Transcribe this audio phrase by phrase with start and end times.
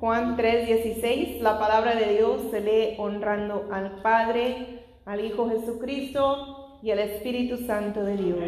[0.00, 6.90] Juan 3:16, la palabra de Dios se lee honrando al Padre, al Hijo Jesucristo y
[6.90, 8.38] al Espíritu Santo de Dios.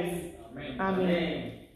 [0.78, 1.68] Amén.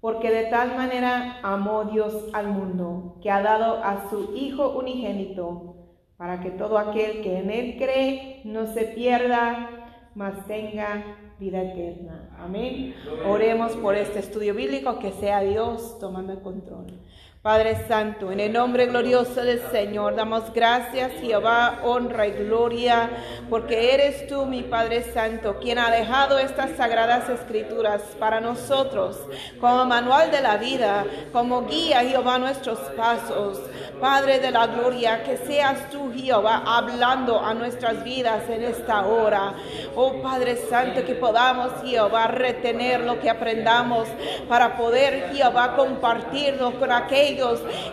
[0.00, 5.76] Porque de tal manera amó Dios al mundo, que ha dado a su Hijo unigénito,
[6.16, 9.70] para que todo aquel que en Él cree no se pierda,
[10.16, 11.04] mas tenga
[11.38, 12.36] vida eterna.
[12.36, 12.96] Amén.
[13.24, 16.86] Oremos por este estudio bíblico, que sea Dios tomando el control.
[17.42, 23.08] Padre Santo, en el nombre glorioso del Señor, damos gracias, Jehová, honra y gloria,
[23.48, 29.16] porque eres tú, mi Padre Santo, quien ha dejado estas sagradas escrituras para nosotros
[29.58, 33.58] como manual de la vida, como guía, Jehová, nuestros pasos.
[33.98, 39.54] Padre de la gloria, que seas tú, Jehová, hablando a nuestras vidas en esta hora.
[39.94, 44.08] Oh Padre Santo, que podamos, Jehová, retener lo que aprendamos
[44.48, 47.29] para poder, Jehová, compartirlo con aquellos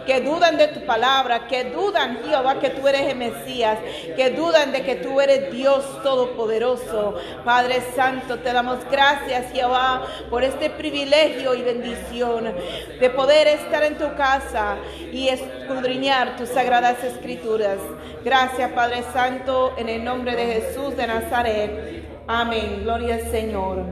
[0.05, 3.77] que dudan de tu palabra, que dudan, Jehová, que tú eres el Mesías,
[4.15, 7.15] que dudan de que tú eres Dios Todopoderoso.
[7.43, 12.53] Padre Santo, te damos gracias, Jehová, por este privilegio y bendición
[12.99, 14.77] de poder estar en tu casa
[15.11, 17.77] y escudriñar tus sagradas escrituras.
[18.23, 22.03] Gracias, Padre Santo, en el nombre de Jesús de Nazaret.
[22.27, 22.81] Amén.
[22.83, 23.85] Gloria al Señor.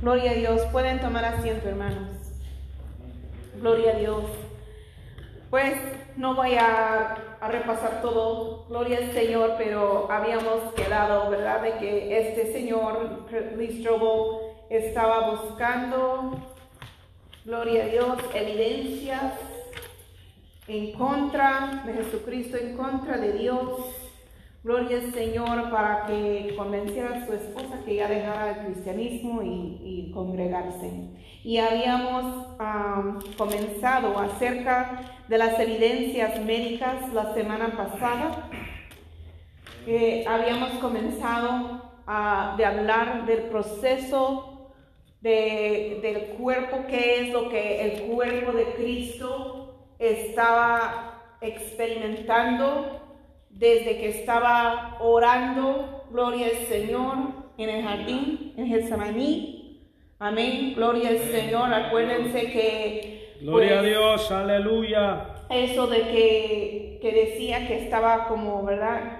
[0.00, 0.62] Gloria a Dios.
[0.72, 2.13] Pueden tomar asiento, hermanos.
[3.60, 4.24] Gloria a Dios.
[5.50, 5.74] Pues
[6.16, 12.52] no voy a, repasar todo, gloria al Señor, pero habíamos quedado, ¿verdad?, de que este
[12.52, 16.38] señor, Listrobo, estaba buscando,
[17.44, 19.34] gloria a Dios, evidencias
[20.66, 24.03] en contra de Jesucristo, en contra de Dios
[24.64, 30.10] Gloria al Señor para que convenciera a su esposa que ya dejara el cristianismo y,
[30.14, 31.10] congregarse.
[31.42, 32.46] Y habíamos
[33.36, 38.48] comenzado acerca de las evidencias médicas la semana pasada.
[40.26, 44.70] habíamos comenzado a, de hablar del proceso
[45.20, 53.03] del cuerpo, qué es lo que el cuerpo de Cristo estaba experimentando
[53.54, 57.16] desde que estaba orando, gloria al Señor,
[57.56, 59.80] en el jardín, en Getsemaní.
[60.18, 61.72] Amén, gloria al Señor.
[61.72, 63.36] Acuérdense que...
[63.40, 65.26] Gloria a pues, Dios, aleluya.
[65.50, 69.18] Eso de que, que, decía que estaba como, ¿verdad?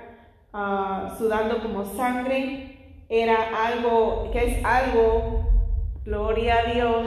[0.53, 5.49] Ah, sudando como sangre, era algo, que es algo,
[6.05, 7.07] gloria a Dios,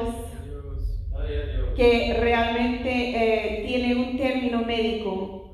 [1.75, 5.46] que realmente eh, tiene un término médico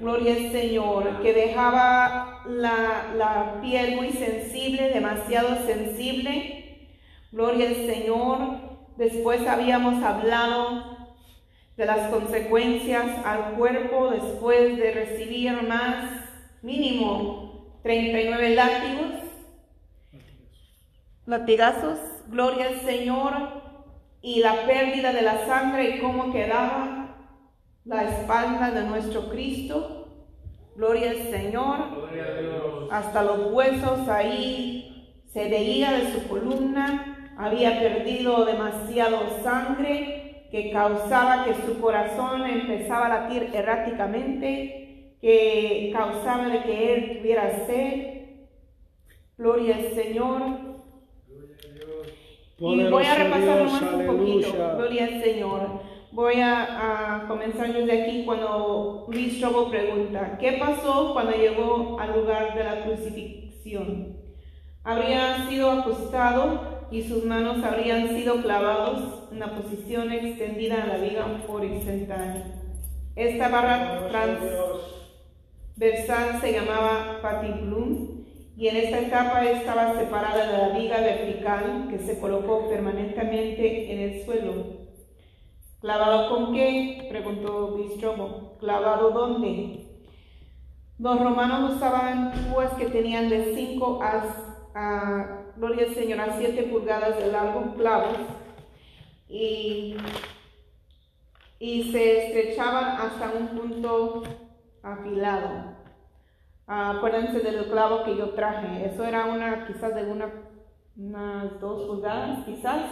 [0.00, 6.88] gloria al Señor, que dejaba la, piel muy sensible, demasiado sensible.
[7.32, 8.38] Gloria al Señor.
[8.96, 10.96] Después habíamos hablado
[11.76, 16.10] de las consecuencias al cuerpo después de recibir más,
[16.62, 19.12] mínimo, 39 látigos,
[21.26, 21.98] latigazos.
[22.28, 23.66] Gloria al Señor.
[24.22, 27.05] Y la pérdida de la sangre y cómo quedaba
[27.86, 30.08] la espalda de nuestro Cristo.
[30.74, 32.08] Gloria al Señor.
[32.90, 37.34] Hasta los huesos ahí se veía de su columna.
[37.38, 46.48] Había perdido demasiado sangre que causaba que su corazón empezaba a latir erráticamente, que causaba
[46.48, 48.16] de que él tuviera sed.
[49.38, 50.42] Gloria al Señor.
[52.58, 54.52] y voy a repasar más un poquito.
[54.76, 55.95] Gloria al Señor.
[56.16, 62.54] Voy a, comenzar desde aquí cuando Luis Chobo pregunta, ¿qué pasó cuando llegó al lugar
[62.54, 64.16] de la crucifixión?
[64.82, 70.96] Habría sido acostado y sus manos habrían sido clavados en la posición extendida en la
[70.96, 72.62] viga horizontal.
[73.14, 74.08] Esta barra
[75.76, 78.24] transversal se llamaba patiplum
[78.56, 84.00] y en esta etapa estaba separada de la viga vertical que se colocó permanentemente en
[84.00, 84.85] el suelo.
[85.86, 87.06] ¿Clavado con qué?
[87.08, 88.56] Preguntó Bistromo.
[88.58, 89.86] ¿Clavado dónde?
[90.98, 97.16] Los romanos usaban púas que tenían de 5 a, gloria al Señor, a 7 pulgadas
[97.20, 98.16] de largo clavos
[99.28, 99.96] y,
[101.60, 104.24] y se estrechaban hasta un punto
[104.82, 105.76] afilado.
[106.66, 108.86] acuérdense del clavo que yo traje.
[108.86, 110.32] Eso era una, quizás de una,
[110.96, 112.86] unas dos pulgadas, quizás.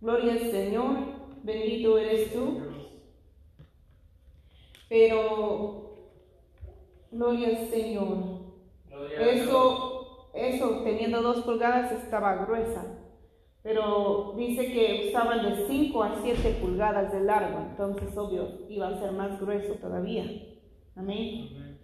[0.00, 2.60] Gloria al Señor bendito eres tú.
[4.88, 6.10] Pero,
[7.10, 8.18] gloria al Señor.
[9.18, 13.00] eso, eso, teniendo dos pulgadas, estaba gruesa.
[13.62, 18.98] pero dice que usaban de 5 a 7 pulgadas de largo, entonces obvio iba a
[18.98, 20.24] ser más grueso todavía.
[20.96, 21.78] Amén.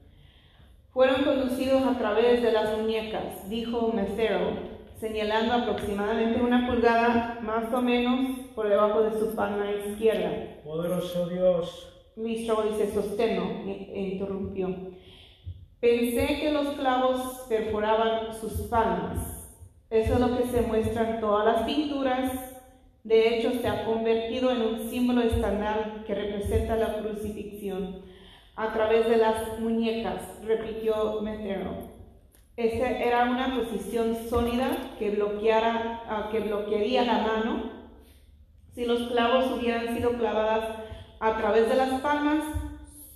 [0.92, 4.69] Fueron conducidos a través de las muñecas, dijo Mesero,
[5.00, 10.60] señalando aproximadamente una pulgada más o menos por debajo de su palma izquierda.
[10.62, 11.86] Poderoso Dios.
[12.16, 14.68] Luis dice, sosteno, e interrumpió.
[15.80, 19.40] Pensé que los clavos perforaban sus palmas
[19.90, 22.32] eso es lo que se muestra en todas las pinturas.
[23.02, 28.02] De hecho, se ha convertido en un símbolo estándar que representa la crucifixión
[28.54, 31.89] a través de las muñecas, repitió Metero.
[32.60, 37.70] Esa era una posición sólida que, bloqueara, ah, que bloquearía la mano.
[38.74, 40.76] Si los clavos hubieran sido clavadas
[41.20, 42.44] a través de las palmas,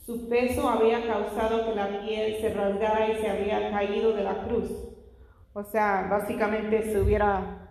[0.06, 4.46] su peso habría causado que la piel se rasgara y se habría caído de la
[4.46, 4.70] cruz.
[5.52, 7.68] O sea, básicamente se hubiera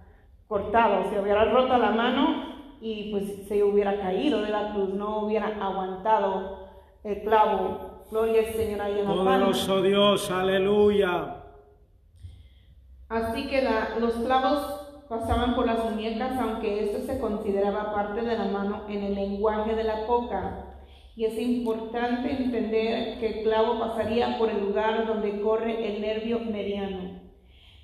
[0.47, 5.25] cortado, se hubiera roto la mano y pues se hubiera caído de la cruz, no
[5.25, 6.69] hubiera aguantado
[7.03, 8.03] el clavo.
[8.11, 11.39] Gloria al Señor ahí en la Poderoso Dios, aleluya.
[13.13, 13.62] Así que
[14.00, 19.04] los clavos pasaban por las muñecas, aunque esto se consideraba parte de la mano en
[19.04, 20.80] el lenguaje de la coca.
[21.15, 26.39] Y es importante entender que el clavo pasaría por el lugar donde corre el nervio
[26.39, 27.21] mediano.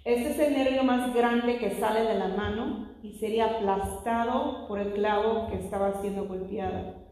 [0.04, 4.80] Este es el nervio más grande que sale de la mano y sería aplastado por
[4.80, 7.09] el clavo que estaba siendo golpeado.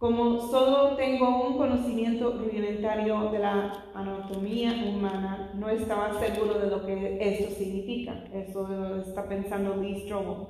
[0.00, 6.86] Como solo tengo un conocimiento rudimentario de la anatomía humana, no estaba seguro de lo
[6.86, 8.24] que esto significa.
[8.32, 10.46] Eso está pensando Lee Strobel.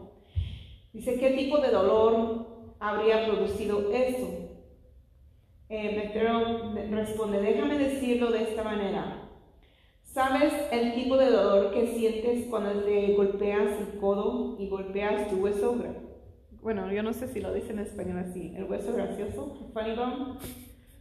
[0.92, 4.28] Dice, ¿qué tipo de dolor habría producido eso?
[5.68, 9.30] Eh, responde, déjame decirlo de esta manera.
[10.04, 15.38] ¿Sabes el tipo de dolor que sientes cuando te golpeas el codo y golpeas tu
[15.38, 15.74] hueso?
[16.62, 18.54] Bueno, yo no sé si lo dicen en español así.
[18.56, 20.38] El hueso gracioso, funny bone.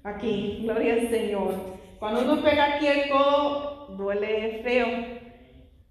[0.03, 1.53] Aquí, gloria al Señor.
[1.99, 4.87] Cuando uno pega aquí el codo, duele feo.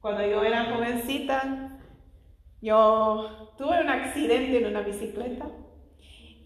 [0.00, 1.78] Cuando yo era jovencita,
[2.62, 5.50] yo tuve un accidente en una bicicleta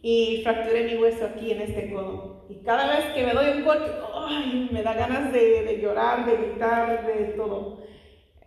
[0.03, 2.47] y fracturé mi hueso aquí en este codo.
[2.49, 6.37] Y cada vez que me doy un golpe, ay, me da ganas de, llorar, de
[6.37, 7.85] gritar, de todo.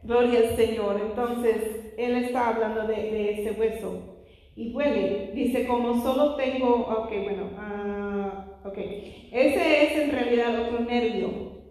[0.03, 0.99] Gloria al Señor.
[1.01, 4.14] Entonces, Él está hablando de, ese hueso.
[4.55, 5.31] Y duele.
[5.33, 8.77] Dice, como solo tengo, ok, bueno, uh, ok.
[9.31, 11.61] Ese es en realidad otro nervio,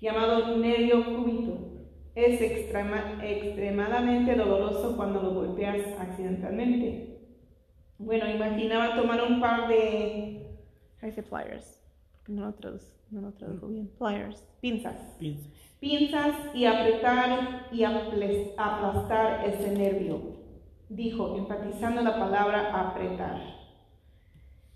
[0.00, 1.58] llamado nervio cúbito.
[2.14, 7.18] Es extremadamente doloroso cuando lo golpeas accidentalmente.
[7.98, 10.46] Bueno, imaginaba tomar un par de.
[11.02, 11.80] dice pliers?
[12.28, 13.90] No lo traduzco, no lo traduzco bien.
[13.98, 15.16] Pliers, pinzas.
[15.18, 15.50] Pinzas.
[15.80, 20.39] Pinzas y apretar y aplastar ese nervio,
[20.90, 23.40] dijo, enfatizando la palabra apretar.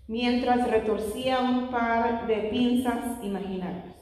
[0.07, 3.95] Mientras retorcía un par de pinzas imaginarias.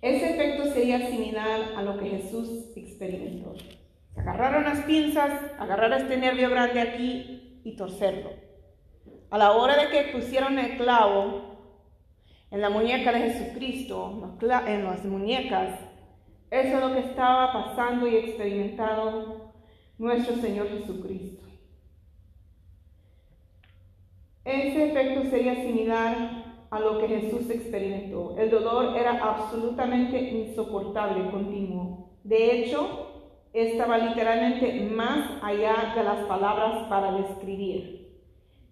[0.00, 3.54] Ese efecto sería similar a lo que Jesús experimentó.
[4.16, 8.30] Agarraron las pinzas, agarrar este nervio grande aquí y torcerlo.
[9.30, 11.56] A la hora de que pusieron el clavo
[12.50, 15.80] en la muñeca de Jesucristo, en las muñecas,
[16.50, 19.43] eso es lo que estaba pasando y experimentado
[19.98, 21.44] nuestro Señor Jesucristo.
[24.44, 28.34] Ese efecto sería similar a lo que Jesús experimentó.
[28.36, 32.10] El dolor era absolutamente insoportable, continuo.
[32.24, 38.04] De hecho, estaba literalmente más allá de las palabras para describir.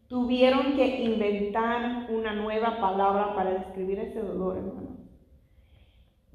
[0.09, 4.97] Tuvieron que inventar una nueva palabra para describir ese dolor, hermano.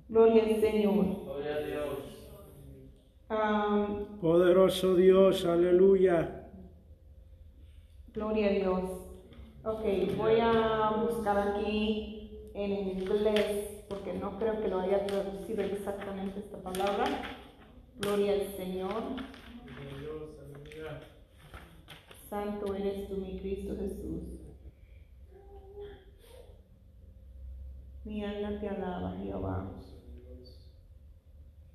[0.10, 1.26] Gloria al Señor.
[1.26, 2.17] Gloria a Dios.
[3.28, 6.50] Poderoso Dios, aleluya.
[8.14, 8.84] Gloria a Dios.
[9.64, 9.84] Ok,
[10.16, 16.58] voy a buscar aquí en inglés porque no creo que lo haya traducido exactamente esta
[16.58, 17.06] palabra.
[18.00, 19.04] Gloria al Señor.
[22.30, 24.40] Santo eres tú, mi Cristo Jesús.
[28.06, 29.70] Mi alma te alaba, Jehová.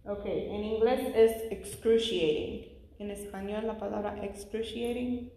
[0.05, 2.73] Ok, en inglés es excruciating.
[2.99, 5.33] En español la palabra excruciating.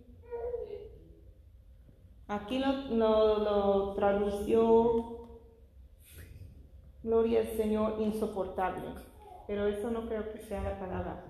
[2.27, 5.39] Aquí lo, lo, lo tradució,
[7.03, 8.81] gloria al Señor, insoportable
[9.47, 11.23] pero eso no creo que sea la palabra.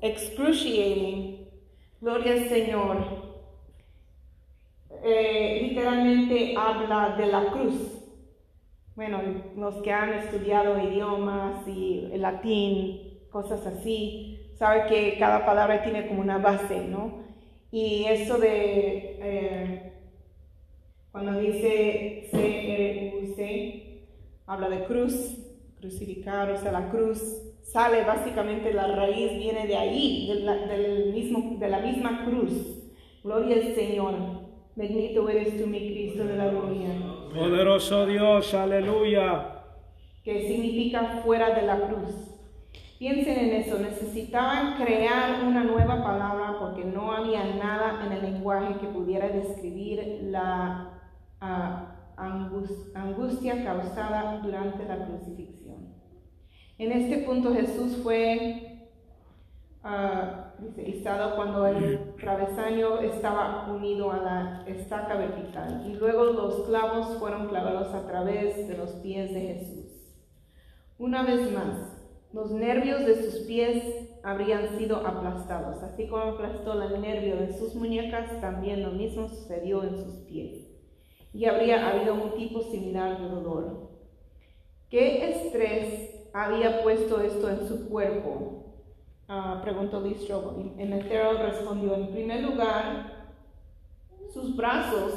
[0.00, 1.48] Excruciating,
[2.00, 2.96] gloria al Señor,
[5.02, 8.01] eh, literalmente habla de la cruz.
[8.94, 9.20] Bueno,
[9.56, 16.06] los que han estudiado idiomas y el latín, cosas así, sabe que cada palabra tiene
[16.06, 17.22] como una base, ¿no?
[17.70, 19.92] Y eso de eh,
[21.10, 24.08] cuando dice C-R-U-C,
[24.46, 25.38] habla de cruz,
[25.80, 27.22] crucificar, o sea, la cruz
[27.62, 32.92] sale básicamente, la raíz viene de ahí, de la, del mismo, de la misma cruz.
[33.24, 34.14] Gloria al Señor.
[34.76, 37.11] Bendito eres tú, mi Cristo de la gloria.
[37.34, 39.62] Poderoso Dios, aleluya.
[40.22, 42.32] Que significa fuera de la cruz.
[42.98, 48.78] Piensen en eso, necesitaban crear una nueva palabra porque no había nada en el lenguaje
[48.80, 51.00] que pudiera describir la
[52.94, 55.94] angustia causada durante la crucifixión.
[56.78, 58.88] En este punto Jesús fue
[59.84, 60.51] uh,
[61.36, 67.92] cuando el travesaño estaba unido a la estaca vertical y luego los clavos fueron clavados
[67.94, 70.16] a través de los pies de Jesús.
[70.98, 72.02] Una vez más,
[72.32, 73.82] los nervios de sus pies
[74.22, 79.82] habrían sido aplastados, así como aplastó el nervio de sus muñecas, también lo mismo sucedió
[79.82, 80.68] en sus pies
[81.34, 83.90] y habría habido un tipo similar de dolor.
[84.90, 88.71] ¿Qué estrés había puesto esto en su cuerpo?
[89.34, 90.78] Ah, preguntó Lee Strobel.
[90.78, 93.30] Y Metero respondió, en primer lugar,
[94.30, 95.14] sus brazos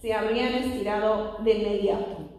[0.00, 2.30] se habrían estirado de inmediato,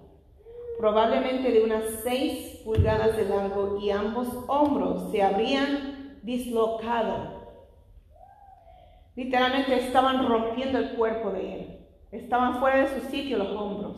[0.79, 7.41] probablemente de unas seis pulgadas de largo, y ambos hombros se habrían dislocado.
[9.17, 11.87] Literalmente estaban rompiendo el cuerpo de él.
[12.13, 13.97] Estaban fuera de su sitio los hombros,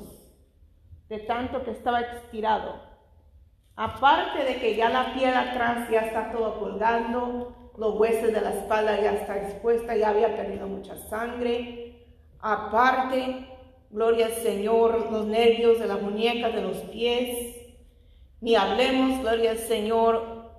[1.09, 2.88] de tanto que estaba estirado.
[3.81, 8.49] Aparte de que ya la piel atrás ya está todo colgando, los huesos de la
[8.49, 11.95] espalda ya está expuesta, ya había perdido mucha sangre.
[12.41, 13.47] Aparte,
[13.89, 17.55] gloria al Señor, los nervios de las muñecas, de los pies.
[18.41, 20.51] Ni hablemos, gloria al Señor,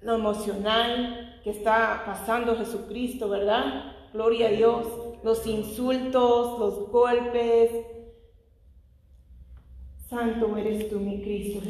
[0.00, 3.92] lo emocional que está pasando Jesucristo, ¿verdad?
[4.12, 4.86] Gloria a Dios
[5.24, 7.72] los insultos, los golpes.
[10.08, 11.60] Santo eres tú, mi Cristo.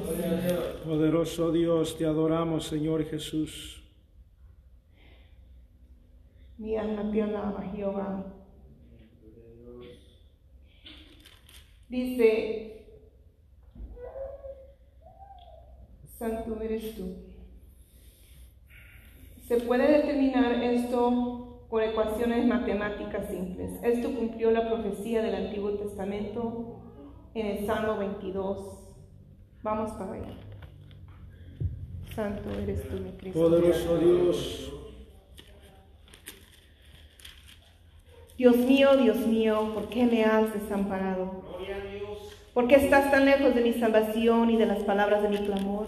[0.85, 3.83] Poderoso Dios, te adoramos, Señor Jesús.
[6.59, 8.26] Mi alma te alaba, Jehová.
[11.88, 12.87] Dice,
[16.19, 17.16] Santo eres tú.
[19.47, 23.78] Se puede determinar esto por ecuaciones matemáticas simples.
[23.83, 26.86] Esto cumplió la profecía del Antiguo Testamento
[27.40, 28.59] en el Salmo 22.
[29.62, 30.35] Vamos para allá.
[32.14, 33.38] Santo eres tú, mi Cristo.
[33.38, 34.73] Poderoso Dios.
[38.38, 41.43] Dios mío, Dios mío, ¿por qué me has desamparado?
[42.55, 45.87] ¿Por qué estás tan lejos de mi salvación y de las palabras de mi clamor?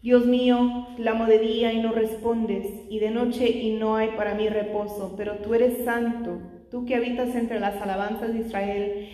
[0.00, 4.34] Dios mío, clamo de día y no respondes, y de noche y no hay para
[4.34, 6.38] mí reposo, pero tú eres santo,
[6.70, 9.08] tú que habitas entre las alabanzas de Israel.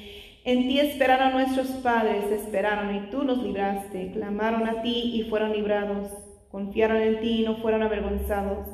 [0.49, 5.53] En ti esperaron nuestros padres, esperaron y tú los libraste, clamaron a ti y fueron
[5.53, 6.11] librados,
[6.51, 8.67] confiaron en ti y no fueron avergonzados.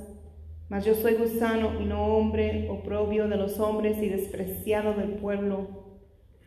[0.69, 5.99] Mas yo soy gusano y no hombre, oprobio de los hombres y despreciado del pueblo.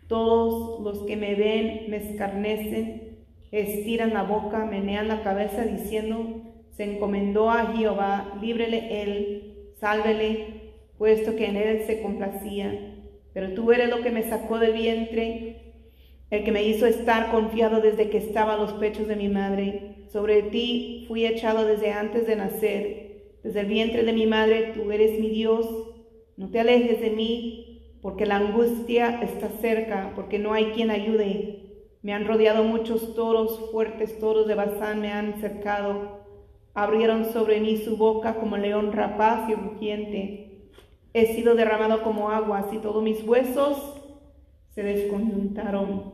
[0.07, 6.41] Todos los que me ven me escarnecen estiran la boca, menean la cabeza diciendo,
[6.71, 12.93] se encomendó a Jehová, líbrele él, sálvele, puesto que en él se complacía.
[13.37, 15.75] Pero tú eres lo que me sacó del vientre,
[16.31, 20.07] el que me hizo estar confiado desde que estaba a los pechos de mi madre.
[20.11, 23.35] Sobre ti fui echado desde antes de nacer.
[23.43, 25.67] Desde el vientre de mi madre tú eres mi Dios.
[26.35, 31.91] No te alejes de mí, porque la angustia está cerca, porque no hay quien ayude.
[32.01, 36.21] Me han rodeado muchos toros, fuertes toros de Bazán me han cercado.
[36.73, 40.46] Abrieron sobre mí su boca como león rapaz y rugiente.
[41.17, 43.99] He sido derramado como agua, y todos mis huesos
[44.69, 46.13] se desconjuntaron.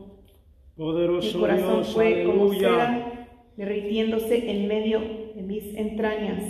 [0.74, 2.68] Poderoso Mi corazón Dios, fue como aleluya.
[2.68, 5.00] cera, derritiéndose en medio
[5.34, 6.42] de mis entrañas.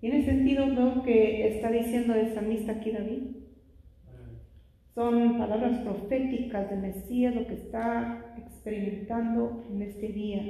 [0.00, 3.22] ¿Tiene sentido lo que está diciendo el salmista aquí David?
[4.94, 10.44] Son palabras proféticas de Mesías, lo que está experimentando en este día.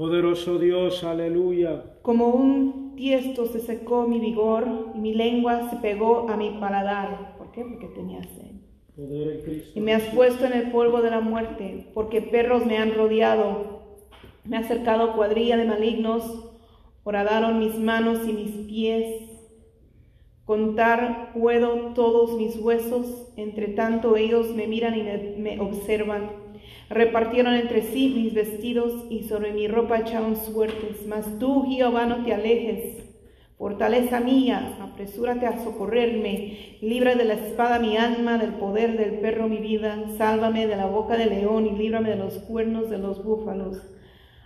[0.00, 1.84] Poderoso Dios, aleluya.
[2.00, 7.36] Como un tiesto se secó mi vigor y mi lengua se pegó a mi paladar.
[7.36, 7.66] ¿Por qué?
[7.66, 8.52] Porque tenía sed.
[8.96, 9.78] Poder en Cristo.
[9.78, 13.98] Y me has puesto en el polvo de la muerte, porque perros me han rodeado.
[14.46, 16.50] Me ha acercado cuadrilla de malignos,
[17.04, 19.28] horadaron mis manos y mis pies.
[20.46, 26.39] Contar puedo todos mis huesos, entre tanto ellos me miran y me, me observan.
[26.90, 31.06] Repartieron entre sí mis vestidos y sobre mi ropa echaron suertes.
[31.06, 33.04] Mas tú, Jehová, no te alejes.
[33.56, 39.48] Fortaleza mía, apresúrate a socorrerme, libra de la espada mi alma, del poder del perro
[39.48, 43.22] mi vida, sálvame de la boca del león y líbrame de los cuernos de los
[43.22, 43.80] búfalos.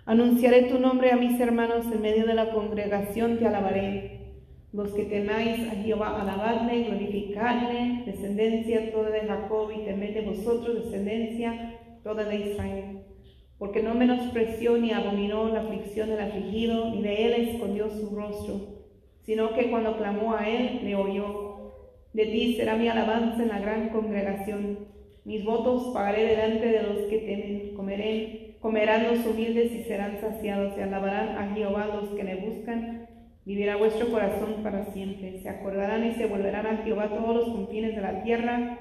[0.04, 4.20] Anunciaré tu nombre a mis hermanos en medio de la congregación, te alabaré.
[4.72, 10.84] Los que temáis a Jehová, alabadle, glorificadle, descendencia toda de Jacob y temed de vosotros,
[10.84, 13.00] descendencia toda de Israel.
[13.58, 18.74] Porque no menospreció ni abominó la aflicción del afligido, ni de él escondió su rostro
[19.24, 21.72] sino que cuando clamó a él, le oyó.
[22.12, 24.78] De ti será mi alabanza en la gran congregación.
[25.24, 27.74] Mis votos pagaré delante de los que temen.
[27.74, 30.74] Comeré, comerán los humildes y serán saciados.
[30.74, 33.08] Se alabarán a Jehová los que le buscan.
[33.46, 35.40] Vivirá vuestro corazón para siempre.
[35.40, 38.78] Se acordarán y se volverán a Jehová todos los confines de la tierra.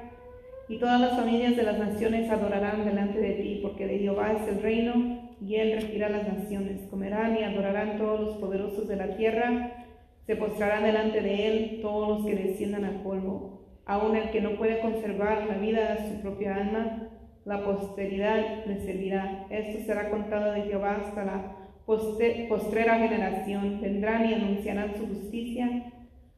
[0.69, 4.47] Y todas las familias de las naciones adorarán delante de ti, porque de Jehová es
[4.47, 6.87] el reino, y él regirá las naciones.
[6.89, 9.83] Comerán y adorarán todos los poderosos de la tierra
[10.25, 14.51] se postrarán delante de él todos los que desciendan al polvo, aun el que no
[14.51, 17.09] puede conservar la vida de su propia alma,
[17.43, 19.47] la posteridad le servirá.
[19.49, 21.55] Esto será contado de Jehová hasta la
[21.85, 23.81] postrera generación.
[23.81, 25.91] Vendrán y anunciarán su justicia.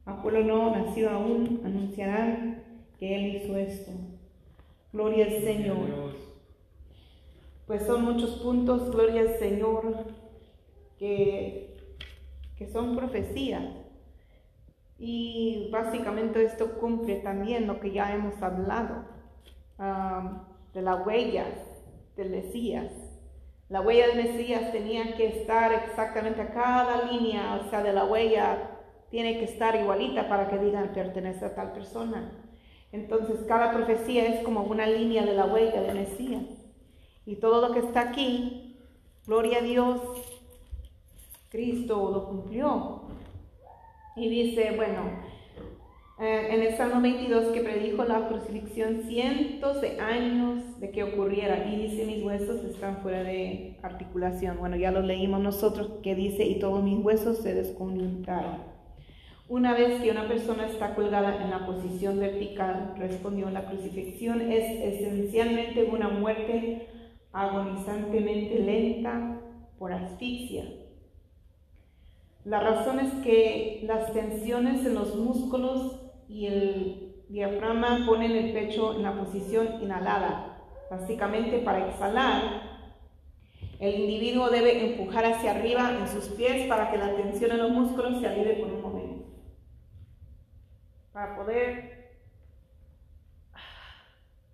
[0.06, 2.64] A pueblo no nacido aún anunciarán
[2.98, 3.92] que Él hizo esto.
[4.96, 6.16] Gloria al Señor.
[7.68, 10.06] Pues son muchos puntos, gloria al Señor,
[10.98, 11.66] que
[12.58, 13.64] que son profecías.
[14.98, 19.04] Y básicamente esto cumple también lo que ya hemos hablado
[20.74, 21.46] de la huella
[22.16, 22.94] del Mesías.
[23.68, 28.06] La huella del Mesías tenía que estar exactamente a cada línea, o sea, de la
[28.06, 28.72] huella
[29.10, 32.45] tiene que estar igualita para que digan pertenece a tal persona.
[32.96, 36.44] Entonces cada profecía es como una línea de la huella del Mesías.
[37.26, 38.78] Y todo lo que está aquí,
[39.28, 40.02] gloria a Dios,
[41.50, 43.02] Cristo lo cumplió.
[44.16, 45.02] Y dice, bueno,
[46.20, 51.66] eh, en el Salmo 22 que predijo la crucifixión cientos de años de que ocurriera
[51.68, 54.58] y dice mis huesos están fuera de articulación.
[54.58, 58.75] Bueno, ya lo leímos nosotros que dice y todos mis huesos se desconjuntaron.
[59.48, 64.64] Una vez que una persona está colgada en la posición vertical, respondió, la crucifixión es
[64.96, 66.88] esencialmente una muerte
[67.32, 69.40] agonizantemente lenta
[69.78, 70.64] por asfixia
[72.46, 78.96] la razón es que las tensiones en los músculos y el diafragma ponen el pecho
[78.96, 80.60] en la posición inhalada.
[80.92, 82.62] Básicamente para exhalar,
[83.80, 87.72] el individuo debe empujar hacia arriba en sus pies para que la tensión en los
[87.72, 89.05] músculos se alivie por un momento.
[91.16, 92.10] Para poder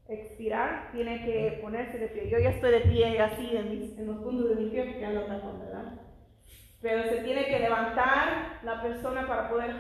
[0.08, 2.30] expirar, tiene que ponerse de pie.
[2.30, 5.38] Yo ya estoy de pie así en, los puntos de mi pie porque ando otra
[5.38, 5.94] ¿verdad?
[6.80, 9.76] Pero se tiene que levantar la persona para poder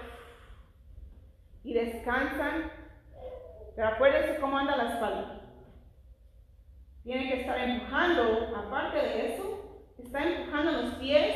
[1.63, 2.71] y descansan.
[3.75, 5.41] Pero acuérdense cómo anda la espalda.
[7.03, 11.35] Tiene que estar empujando, aparte de eso, está empujando los pies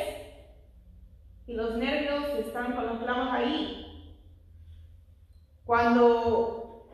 [1.46, 3.85] y los nervios están con los clavos ahí.
[5.66, 6.88] Cuando,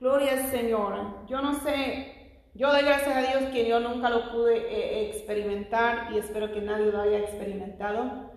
[0.00, 2.14] gloria al Señor, yo no sé
[2.56, 6.60] yo doy gracias a Dios que yo nunca lo pude eh, experimentar y espero que
[6.60, 8.30] nadie lo haya experimentado.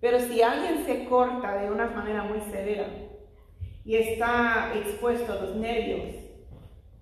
[0.00, 2.86] Pero si alguien se corta de una manera muy severa
[3.84, 6.14] y está expuesto a los nervios,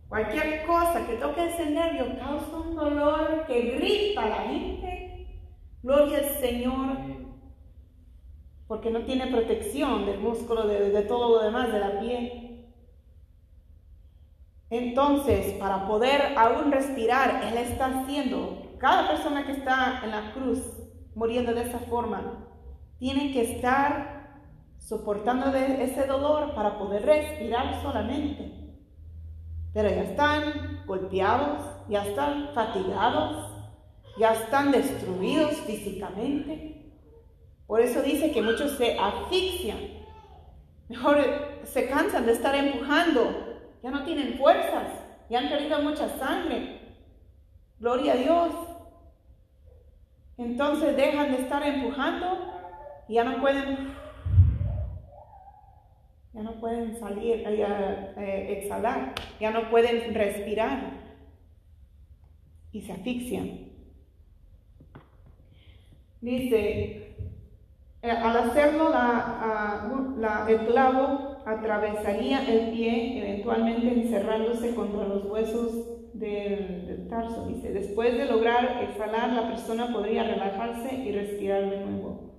[0.08, 5.26] cualquier cosa que toque ese nervio causa un dolor que grita a la gente.
[5.82, 6.96] Gloria al Señor,
[8.72, 12.64] porque no tiene protección del músculo, de, todo lo demás, de la piel.
[14.70, 20.58] Entonces, para poder aún respirar, Él está haciendo, cada persona que está en la cruz
[21.14, 22.48] muriendo de esa forma,
[22.98, 24.40] tiene que estar
[24.78, 28.74] soportando ese dolor para poder respirar solamente.
[29.74, 33.52] Pero ya están golpeados, ya están fatigados,
[34.18, 36.81] ya están destruidos físicamente.
[37.66, 39.78] Por eso dice que muchos se asfixian,
[40.88, 41.18] mejor
[41.64, 44.86] se cansan de estar empujando ya no tienen fuerzas,
[45.28, 46.78] ya han perdido mucha sangre.
[47.80, 48.54] Gloria a Dios.
[50.38, 52.52] Entonces dejan de estar empujando
[53.08, 53.94] y ya no pueden,
[56.32, 60.92] ya no pueden salir, eh, eh, exhalar, ya no pueden respirar
[62.70, 63.72] y se asfixian.
[66.20, 67.01] Dice,
[68.02, 75.72] eh, al hacerlo la, el clavo atravesaría el pie, eventualmente encerrándose contra los huesos
[76.14, 77.46] del, tarso.
[77.46, 82.32] Dice, después de lograr exhalar, la persona podría relajarse y respirar de nuevo.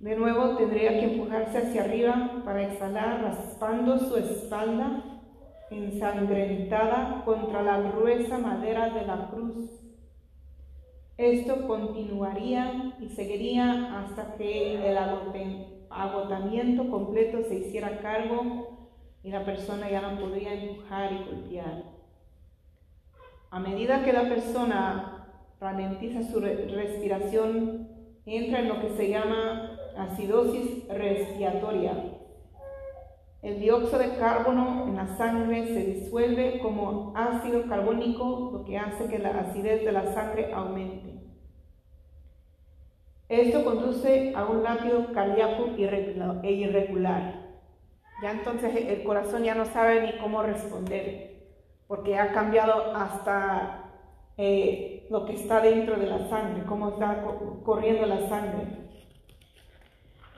[0.00, 5.02] De nuevo tendría que empujarse hacia arriba para exhalar, raspando su espalda
[5.70, 9.83] ensangrentada contra la gruesa madera de la cruz.
[11.16, 14.98] Esto continuaría y seguiría hasta que el
[15.88, 18.90] agotamiento completo se hiciera cargo
[19.22, 21.84] y la persona ya no podría empujar y golpear.
[23.50, 25.28] A medida que la persona
[25.60, 27.88] ralentiza su respiración,
[28.26, 32.13] entra en lo que se llama acidosis respiratoria.
[33.44, 39.06] El dióxido de carbono en la sangre se disuelve como ácido carbónico, lo que hace
[39.06, 41.20] que la acidez de la sangre aumente.
[43.28, 47.58] Esto conduce a un latido cardíaco e irregular.
[48.22, 51.50] Ya entonces el corazón ya no sabe ni cómo responder,
[51.86, 53.90] porque ha cambiado hasta
[54.38, 57.22] eh, lo que está dentro de la sangre, cómo está
[57.62, 58.88] corriendo la sangre.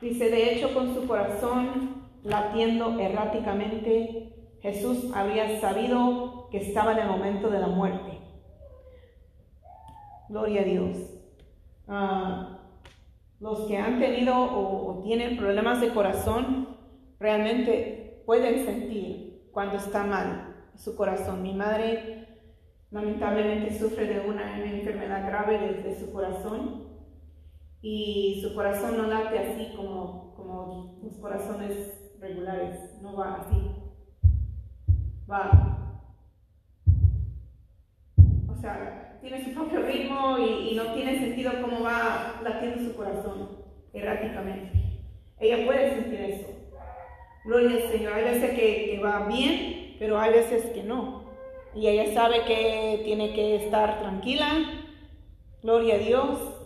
[0.00, 7.08] Dice, de hecho, con su corazón latiendo erráticamente, Jesús había sabido que estaba en el
[7.08, 8.18] momento de la muerte.
[10.28, 10.96] Gloria a Dios.
[11.86, 12.58] Ah,
[13.38, 16.76] los que han tenido o, tienen problemas de corazón
[17.20, 21.42] realmente pueden sentir cuando está mal su corazón.
[21.42, 22.26] Mi madre
[22.90, 26.88] lamentablemente sufre de una enfermedad grave desde su corazón
[27.82, 33.56] y su corazón no late así como, como los corazones regulares, no va así.
[35.30, 36.02] Va.
[38.48, 43.48] O sea, tiene su propio ritmo y, no tiene sentido cómo va latiendo su corazón
[43.92, 45.00] erráticamente.
[45.38, 46.48] Ella puede sentir eso.
[47.44, 48.12] Gloria al Señor.
[48.12, 51.24] Hay veces que, que va bien, pero hay veces que no.
[51.74, 54.46] Y ella sabe que tiene que estar tranquila.
[55.62, 56.56] Gloria a Dios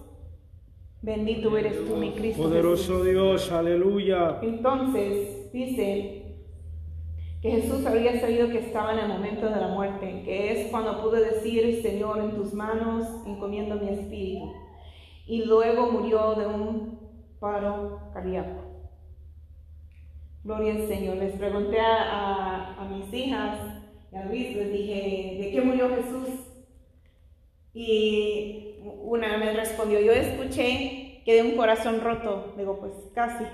[1.03, 2.43] Bendito eres tú, mi Cristo.
[2.43, 4.39] Poderoso Dios, aleluya.
[4.43, 6.37] Entonces, dice
[7.43, 11.01] que Jesús había sabido que estaba en el momento de la muerte, que es cuando
[11.01, 14.53] pudo decir, Señor, en tus manos encomiendo mi espíritu.
[15.27, 16.99] Y luego murió de un
[17.39, 18.61] paro cardíaco.
[20.45, 21.17] Gloria al Señor.
[21.17, 23.59] Les pregunté a, a mis hijas
[24.13, 26.29] y a Luis, les dije, ¿de qué murió Jesús?
[27.73, 32.55] Y una me respondió, yo escuché que de un corazón roto.
[32.57, 33.45] Digo, pues casi,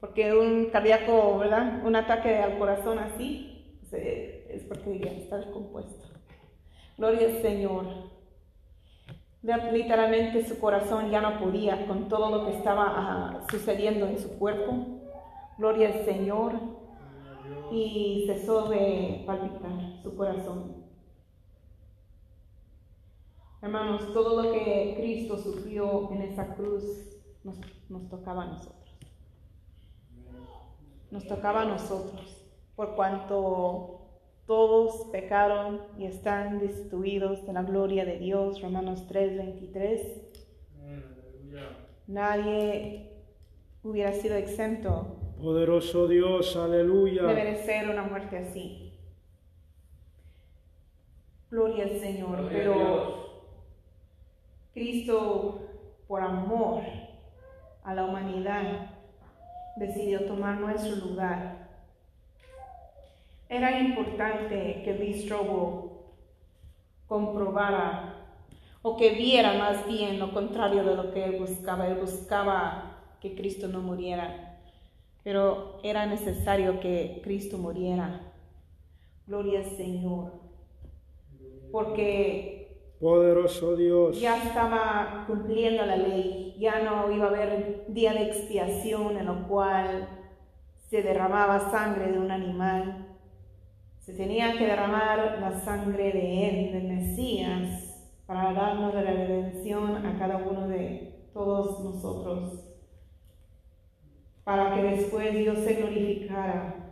[0.00, 1.84] porque un cardíaco, ¿verdad?
[1.84, 6.08] Un ataque al corazón así, pues, eh, es porque ya está descompuesto.
[6.96, 7.86] Gloria al Señor.
[9.72, 14.38] Literalmente su corazón ya no podía con todo lo que estaba ah, sucediendo en su
[14.38, 15.00] cuerpo.
[15.56, 16.54] Gloria al Señor.
[17.70, 20.80] Y cesó de palpitar su corazón.
[23.62, 26.82] Hermanos, todo lo que Cristo sufrió en esa cruz
[27.44, 27.60] nos,
[28.08, 28.79] tocaba a nosotros.
[31.10, 34.00] Nos tocaba a nosotros, por cuanto
[34.46, 38.60] todos pecaron y están destituidos de la gloria de Dios.
[38.60, 40.00] Romanos 3, 23.
[42.06, 43.12] Nadie
[43.82, 45.16] hubiera sido exento.
[45.40, 47.22] Poderoso Dios, aleluya.
[47.22, 48.98] De merecer una muerte así.
[51.50, 52.48] Gloria al Señor.
[52.50, 53.30] Pero
[54.74, 55.60] Cristo,
[56.06, 56.82] por amor
[57.84, 58.99] a la humanidad,
[59.80, 61.68] decidió tomar nuestro lugar.
[63.48, 65.26] Era importante que Lee
[67.06, 68.14] comprobara
[68.82, 71.88] o que viera más bien lo contrario de lo que él buscaba.
[71.88, 74.58] Él buscaba que Cristo no muriera,
[75.24, 78.20] pero era necesario que Cristo muriera.
[79.26, 80.32] Gloria al Señor.
[81.72, 82.59] Porque
[83.00, 84.20] Poderoso Dios.
[84.20, 89.48] Ya estaba cumpliendo la ley, ya no iba a haber día de expiación en lo
[89.48, 90.06] cual
[90.90, 93.06] se derramaba sangre de un animal.
[94.00, 100.18] Se tenía que derramar la sangre de él, del Mesías, para darnos la redención a
[100.18, 102.66] cada uno de todos nosotros.
[104.44, 106.90] Para que después Dios se glorificara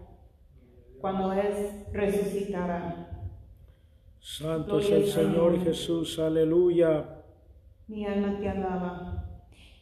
[1.00, 3.07] cuando Él resucitara.
[4.20, 7.22] Santo es el Señor Jesús, aleluya.
[7.86, 9.24] Mi alma te alaba.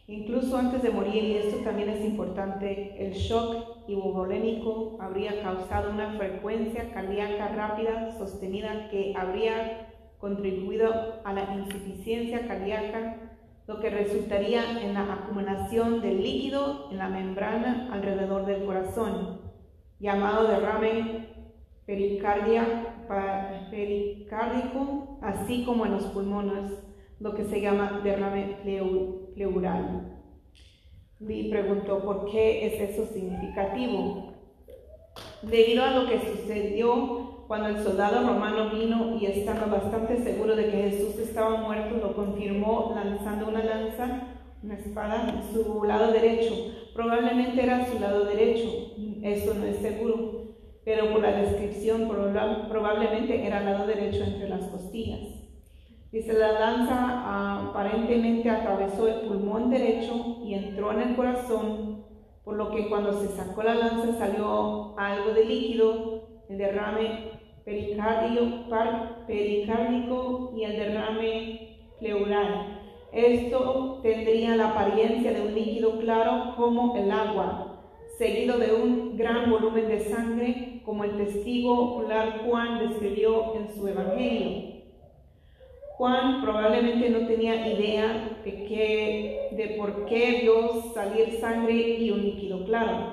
[0.08, 6.12] Incluso antes de morir, y esto también es importante, el shock hipovolémico habría causado una
[6.12, 14.94] frecuencia cardíaca rápida sostenida que habría contribuido a la insuficiencia cardíaca, lo que resultaría en
[14.94, 19.40] la acumulación de líquido en la membrana alrededor del corazón,
[19.98, 21.26] llamado derrame
[21.84, 22.95] pericardia
[23.70, 26.72] pericárdico, así como en los pulmones,
[27.20, 28.58] lo que se llama derrame
[29.34, 30.12] pleural.
[31.18, 34.34] Lee preguntó por qué es eso significativo.
[35.42, 40.66] Debido a lo que sucedió cuando el soldado romano vino y estando bastante seguro de
[40.66, 44.28] que Jesús estaba muerto, lo confirmó lanzando una lanza,
[44.62, 46.54] una espada, en su lado derecho.
[46.92, 48.68] Probablemente era su lado derecho,
[49.22, 50.35] eso no es seguro,
[50.86, 52.08] pero por la descripción
[52.68, 55.18] probablemente era el lado derecho entre las costillas.
[56.12, 62.04] Dice, la lanza aparentemente atravesó el pulmón derecho y entró en el corazón,
[62.44, 67.32] por lo que cuando se sacó la lanza salió algo de líquido, el derrame
[69.26, 72.80] pericárdico y el derrame pleural.
[73.10, 77.65] Esto tendría la apariencia de un líquido claro como el agua,
[78.18, 83.86] seguido de un gran volumen de sangre, como el testigo ocular Juan describió en su
[83.88, 84.76] evangelio.
[85.96, 92.64] Juan probablemente no tenía idea de, de por qué vio salir sangre y un líquido
[92.64, 93.12] claro.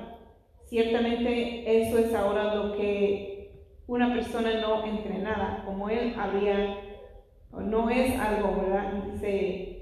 [0.66, 3.52] Ciertamente eso es ahora lo que
[3.88, 6.78] una persona no entrenada como él habría,
[7.52, 9.04] no es algo, ¿verdad?
[9.14, 9.73] Dice,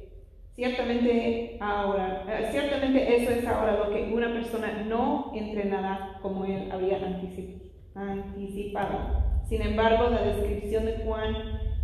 [0.55, 6.71] ciertamente ahora, eh, ciertamente eso es ahora lo que una persona no entrenada como él
[6.71, 6.97] había
[7.95, 9.21] anticipado.
[9.47, 11.35] Sin embargo, la descripción de Juan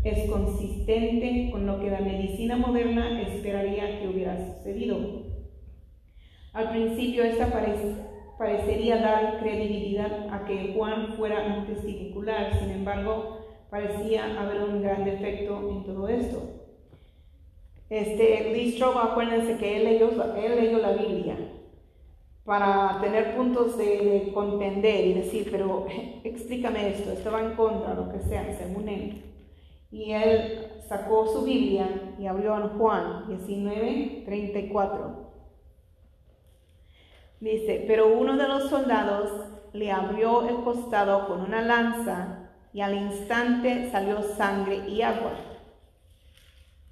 [0.04, 5.26] es consistente con lo que la medicina moderna esperaría que hubiera sucedido.
[6.54, 7.52] Al principio esta
[8.38, 15.04] parecería dar credibilidad a que Juan fuera un testicular, sin embargo parecía haber un gran
[15.04, 16.57] defecto en todo esto.
[17.90, 21.38] Este, Lee Strobel, acuérdense que él leyó, él leyó la Biblia
[22.48, 25.86] para tener puntos de, contender y decir, pero
[26.24, 29.24] explícame esto, esto va en contra, lo que sea, según él.
[29.92, 35.28] Y él sacó su Biblia y abrió en Juan 19, 34.
[37.42, 39.30] Dice, pero uno de los soldados
[39.74, 45.34] le abrió el costado con una lanza y al instante salió sangre y agua.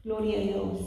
[0.06, 0.80] Gloria a Dios.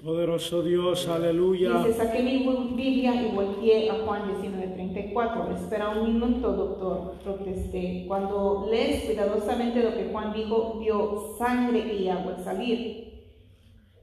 [0.00, 1.78] Poderoso Dios, aleluya.
[1.78, 5.56] Dice, saqué mi Biblia y volteé a Juan 19:34.
[5.56, 8.04] Espera un minuto, doctor, protesté.
[8.06, 13.24] Cuando lees cuidadosamente lo que Juan dijo, vio sangre y agua al salir.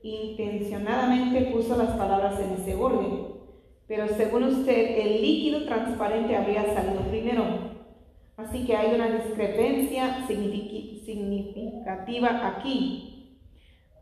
[0.01, 3.25] Intencionadamente puso las palabras en ese orden.
[3.87, 7.45] Pero según usted, el líquido transparente habría salido primero.
[8.35, 10.92] Así que hay una discrepancia significativa
[12.43, 13.39] aquí.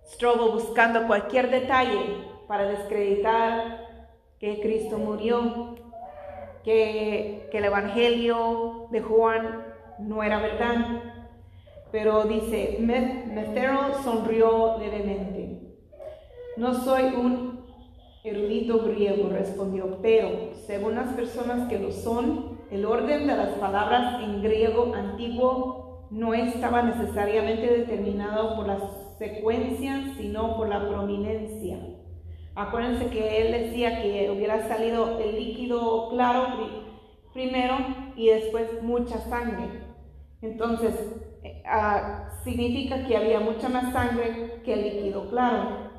[0.06, 4.08] Strobel buscando cualquier detalle para descreditar
[4.40, 5.76] que Cristo murió,
[6.64, 9.66] que, el Evangelio de Juan
[10.00, 11.04] no era verdad.
[11.92, 15.78] Pero dice, Methero sonrió levemente.
[16.58, 17.66] No soy un
[18.24, 24.24] erudito griego, respondió, pero según las personas que lo son, el orden de las palabras
[24.24, 28.82] en griego antiguo no estaba necesariamente determinado por las
[29.22, 31.78] secuencia, sino por la prominencia.
[32.56, 36.48] Acuérdense que él decía que hubiera salido el líquido claro
[37.32, 37.78] primero
[38.16, 39.84] y después mucha sangre.
[40.42, 40.94] Entonces,
[41.44, 45.91] eh, ah, significa que había mucha más sangre que el líquido claro.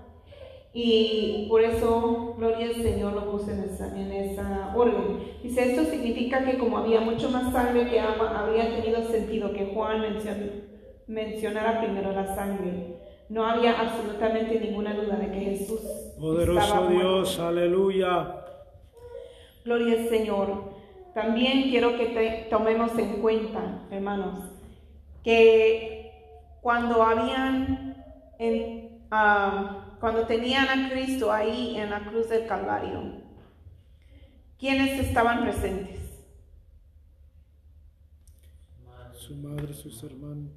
[0.75, 5.19] Y por eso, gloria al Señor, lo puse en esa, en esa orden.
[5.43, 9.73] Dice, esto significa que como había mucho más sangre que agua, habría tenido sentido que
[9.75, 10.03] Juan
[11.07, 15.81] mencionara primero la sangre no había absolutamente ninguna duda de que Jesús
[16.21, 18.45] Poderoso Dios, aleluya.
[19.65, 20.73] Gloria al Señor.
[21.15, 24.39] También quiero que tomemos en cuenta, hermanos,
[25.25, 26.13] que
[26.61, 27.97] cuando habían,
[29.11, 33.23] ah, cuando tenían a Cristo ahí en la cruz del Calvario,
[34.59, 36.01] ¿quiénes estaban presentes?
[39.13, 40.51] Su madre, sus hermanos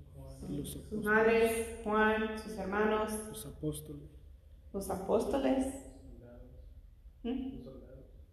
[0.89, 4.09] sus madres, Juan, sus hermanos, los apóstoles,
[4.73, 5.67] los apóstoles,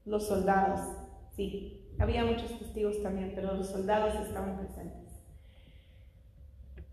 [0.07, 0.81] los soldados,
[1.37, 5.02] sí, había muchos testigos también, pero los soldados estaban presentes.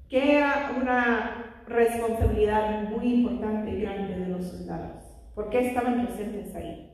[0.09, 5.03] Que era una responsabilidad muy importante y grande de los soldados.
[5.35, 6.91] ¿Por qué estaban presentes ahí?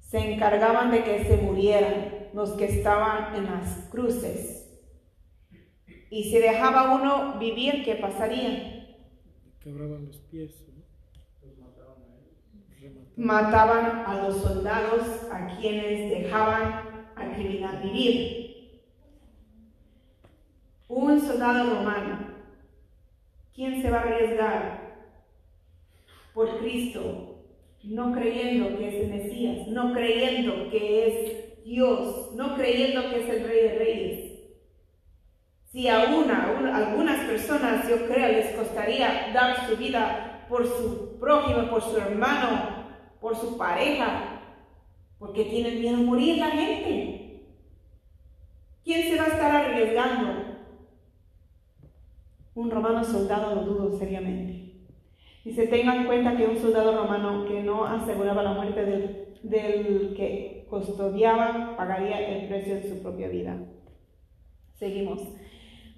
[0.00, 4.58] Se encargaban de que se murieran los que estaban en las cruces
[6.10, 8.86] y si dejaba uno vivir, ¿qué pasaría?
[9.60, 10.64] Quebraban los pies.
[13.16, 18.47] Mataban a los soldados a quienes dejaban al criminal vivir.
[20.88, 22.18] Un soldado romano,
[23.54, 24.88] ¿quién se va a arriesgar
[26.38, 27.42] por Cristo,
[27.82, 33.28] no creyendo que es el Mesías, no creyendo que es Dios, no creyendo que es
[33.28, 34.32] el Rey de Reyes.
[35.64, 41.68] Si a, una, algunas personas, yo creo, les costaría dar su vida por su prójimo,
[41.68, 42.86] por su hermano,
[43.20, 44.40] por su pareja,
[45.18, 47.48] porque tienen miedo a morir la gente.
[48.84, 50.47] ¿Quién se va a estar arriesgando?
[52.58, 54.72] Un romano soldado lo dudo seriamente.
[55.44, 58.84] Y se tenga en cuenta que un soldado romano que no aseguraba la muerte
[59.44, 63.56] del, que custodiaba pagaría el precio de su propia vida.
[64.74, 65.20] Seguimos.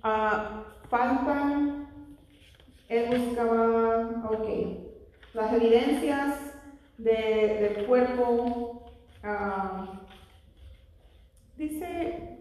[0.05, 1.87] Uh, falta,
[2.91, 4.49] él buscaba, ok,
[5.33, 6.59] las evidencias
[6.99, 8.93] del cuerpo,
[9.23, 10.03] ah,
[11.57, 12.37] dice,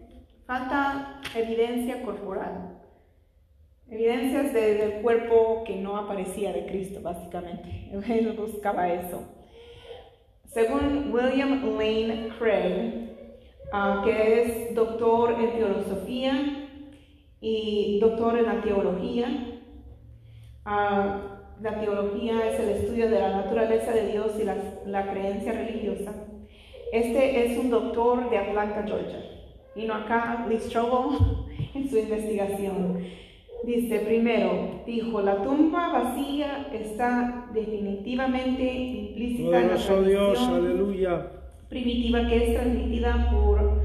[0.46, 2.69] falta evidencia corporal.
[3.90, 7.90] Evidencias del cuerpo que no aparecía de Cristo, básicamente.
[8.08, 9.22] Él buscaba eso.
[10.46, 13.16] Según William Lane Craig,
[13.72, 16.68] ah, que es doctor en teología
[17.40, 19.60] y doctor en la teología,
[20.64, 25.52] ah, la teología es el estudio de la naturaleza de Dios y la, la creencia
[25.52, 26.14] religiosa.
[26.92, 29.20] Este es un doctor de Atlanta, Georgia.
[29.74, 31.18] Vino acá, Lee Strobel,
[31.74, 33.29] en su investigación.
[33.64, 41.26] Dice primero, dijo, la tumba vacía está definitivamente implícita en la tradición Dios, aleluya.
[41.68, 43.82] primitiva que es transmitida por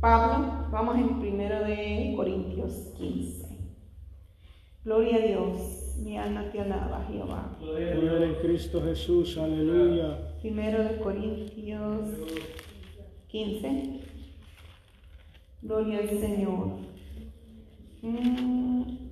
[0.00, 0.68] Pablo.
[0.70, 3.44] Vamos en primero de Corintios 15.
[4.84, 7.56] Gloria a Dios, mi alma te alaba, Jehová.
[7.58, 10.18] Gloria en Cristo Jesús, aleluya.
[10.42, 12.10] Primero de Corintios
[13.28, 14.00] 15.
[15.62, 16.66] Gloria al Señor.
[18.02, 19.03] Mm.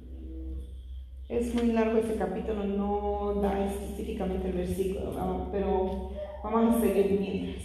[1.32, 6.10] Es muy largo ese capítulo, no da específicamente el versículo, pero
[6.44, 7.64] vamos a seguir mientras.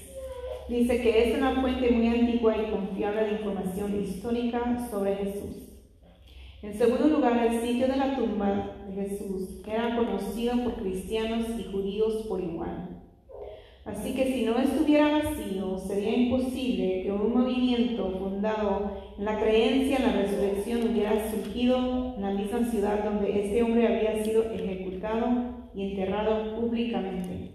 [0.69, 5.67] Dice que es una fuente muy antigua y confiable de información histórica sobre Jesús.
[6.63, 11.69] En segundo lugar, el sitio de la tumba de Jesús era conocido por cristianos y
[11.69, 12.87] judíos por igual.
[13.88, 19.97] Así que si no estuviera vacío, sería imposible que un movimiento fundado en la creencia
[19.97, 25.69] en la resurrección hubiera surgido en la misma ciudad donde este hombre había sido ejecutado
[25.73, 27.52] y enterrado públicamente.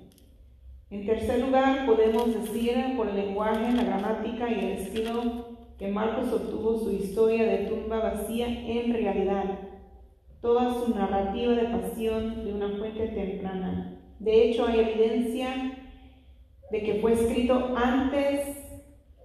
[0.89, 6.33] En tercer lugar, podemos decir por el lenguaje, la gramática y el estilo que Marcos
[6.33, 9.59] obtuvo su historia de tumba vacía en realidad,
[10.41, 13.99] toda su narrativa de pasión de una fuente temprana.
[14.19, 15.82] De hecho, hay evidencia
[16.73, 18.57] de que fue escrito antes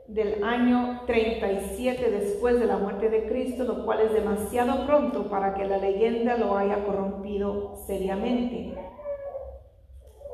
[0.09, 5.53] del año 37 después de la muerte de Cristo, lo cual es demasiado pronto para
[5.55, 8.75] que la leyenda lo haya corrompido seriamente.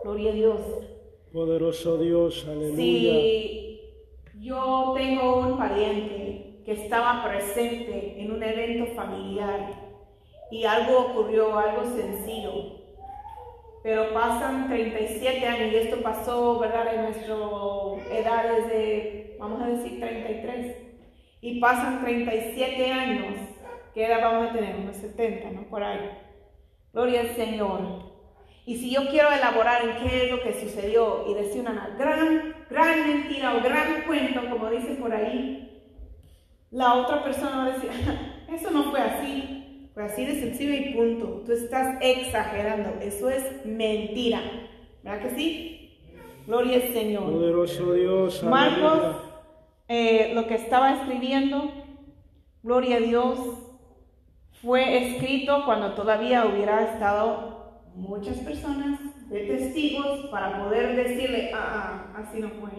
[0.03, 0.59] Gloria a Dios.
[1.31, 2.75] Poderoso Dios, aleluya.
[2.75, 3.79] Si
[4.39, 9.69] yo tengo un pariente que estaba presente en un evento familiar
[10.49, 12.82] y algo ocurrió, algo sencillo,
[13.83, 17.35] pero pasan 37 años y esto pasó, ¿verdad?, en nuestra
[18.17, 20.77] edad desde, vamos a decir, 33.
[21.41, 23.35] Y pasan 37 años,
[23.93, 24.77] ¿qué edad vamos a tener?
[24.77, 25.63] Unos 70, ¿no?
[25.63, 26.11] Por ahí.
[26.93, 28.13] Gloria al Señor.
[28.65, 32.55] Y si yo quiero elaborar en qué es lo que sucedió y decir una gran,
[32.69, 35.83] gran mentira o gran cuento, como dice por ahí,
[36.71, 37.89] la otra persona va a decir,
[38.49, 39.62] eso no fue así.
[39.93, 41.43] Fue así de sencillo y punto.
[41.45, 42.99] Tú estás exagerando.
[42.99, 44.41] Eso es mentira.
[45.03, 45.99] ¿Verdad que sí?
[46.47, 47.31] Gloria al Señor.
[47.31, 48.43] Poderoso Dios.
[48.43, 49.15] Marcos,
[49.87, 51.71] eh, lo que estaba escribiendo,
[52.63, 53.37] gloria a Dios,
[54.61, 62.23] fue escrito cuando todavía hubiera estado muchas personas de testigos para poder decirle, ah, ah
[62.23, 62.71] así no fue.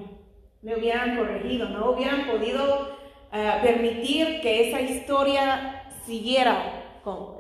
[0.63, 2.97] Me hubieran corregido, no hubieran podido
[3.33, 6.84] eh, permitir que esa historia siguiera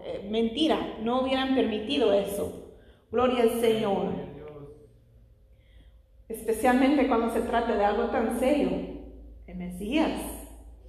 [0.04, 2.76] eh, mentira, no hubieran permitido eso.
[3.10, 4.12] Gloria al Señor.
[6.28, 8.70] Especialmente cuando se trata de algo tan serio.
[9.46, 10.10] El Mesías.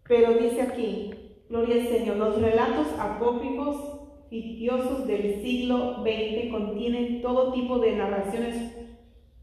[0.09, 1.15] Pero dice aquí,
[1.49, 4.02] gloria al Señor, los relatos apócrifos
[4.33, 8.73] fictiosos del siglo XX contienen todo tipo de narraciones,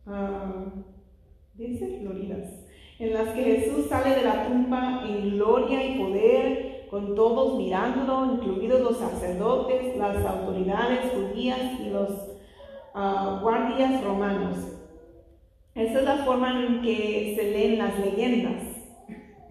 [0.07, 0.65] ah,
[1.53, 2.65] dice floridas,
[2.97, 8.33] en las que Jesús sale de la tumba en gloria y poder, con todos mirándolo,
[8.33, 12.09] incluidos los sacerdotes, las autoridades judías y los
[12.95, 14.57] ah, guardias romanos.
[15.75, 18.63] Esa es la forma en que se leen las leyendas.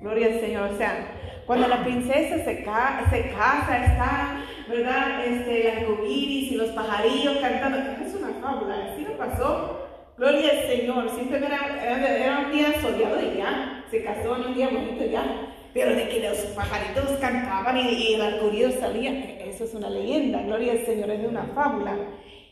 [0.01, 0.71] Gloria al Señor.
[0.73, 1.15] O sea,
[1.47, 5.25] cuando la princesa se, ca- se casa, está, ¿verdad?
[5.27, 7.79] Este, el arcoíris y los pajarillos cantando.
[8.05, 9.87] Es una fábula, así no pasó.
[10.17, 11.11] Gloria al Señor.
[11.11, 13.85] Simplemente era, era- era un día soleado y ya.
[13.91, 15.55] Se casó en un día bonito y ya.
[15.75, 19.13] Pero de que los pajaritos cantaban y, y el arcoíris salía,
[19.45, 20.43] eso es una leyenda.
[20.43, 21.97] Gloria al Señor, es una fábula.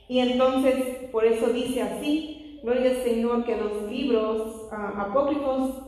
[0.08, 0.74] Y entonces,
[1.10, 5.82] por eso dice así, gloria al Señor, que los libros ah, apócrifos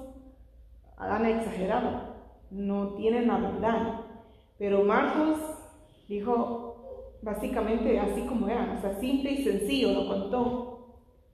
[0.97, 2.17] han exagerado,
[2.51, 4.01] no tienen la verdad.
[4.59, 5.39] Pero Marcos
[6.09, 6.69] dijo
[7.23, 10.75] básicamente así como era, o sea, simple y sencillo, lo contó.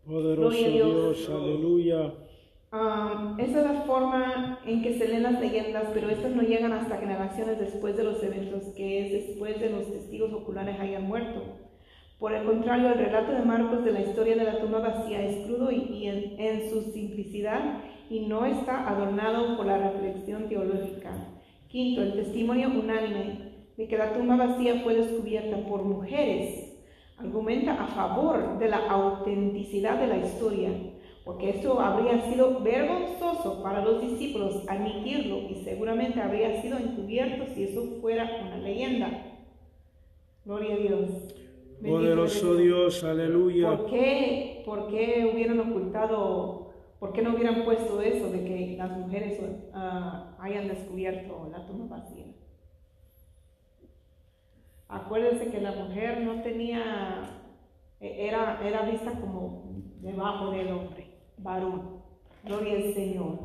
[0.07, 0.73] Poderoso Dios.
[0.73, 2.15] Dios, aleluya.
[3.39, 6.99] Esa es la forma en que se leen las leyendas, pero estas no llegan hasta
[6.99, 11.41] generaciones después de los eventos, que es después de los testigos oculares hayan muerto.
[12.19, 15.47] Por el contrario, el relato de Marcos de la historia de la tumba vacía es
[15.47, 21.13] crudo y, y en, en su simplicidad y no está adornado por la reflexión teológica.
[21.69, 23.44] Quinto, el testimonio unánime
[23.77, 26.75] de que la tumba vacía fue descubierta por mujeres
[27.17, 30.71] argumenta a favor de la autenticidad de la historia,
[31.25, 37.65] porque esto habría sido vergonzoso para los discípulos admitirlo y seguramente habría sido encubierto si
[37.65, 39.31] eso fuera una leyenda.
[40.45, 41.11] Gloria a Dios.
[41.83, 42.57] Poderoso.
[42.57, 43.77] Dios, aleluya.
[43.77, 48.91] ¿Por qué, ¿Por qué hubieran ocultado, por qué no hubieran puesto eso de que las
[48.91, 49.41] mujeres
[49.73, 52.24] ah, hayan descubierto la tumba vacía?
[54.95, 57.41] Acuérdense que la mujer no tenía,
[58.01, 59.65] e- era, era vista como
[60.01, 62.03] debajo del hombre, varón.
[62.45, 63.39] Gloria al Señor.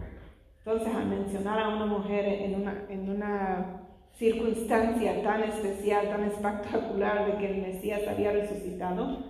[0.60, 3.82] Entonces, al mencionar a una mujer en una, en una
[4.14, 9.24] circunstancia tan especial, tan espectacular de que el Mesías había resucitado,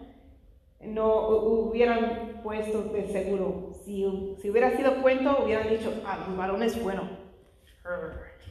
[0.82, 3.72] no hu- hubieran puesto de seguro.
[3.86, 7.04] Si, si hubiera sido cuento, hubieran dicho, ah, los varones, bueno.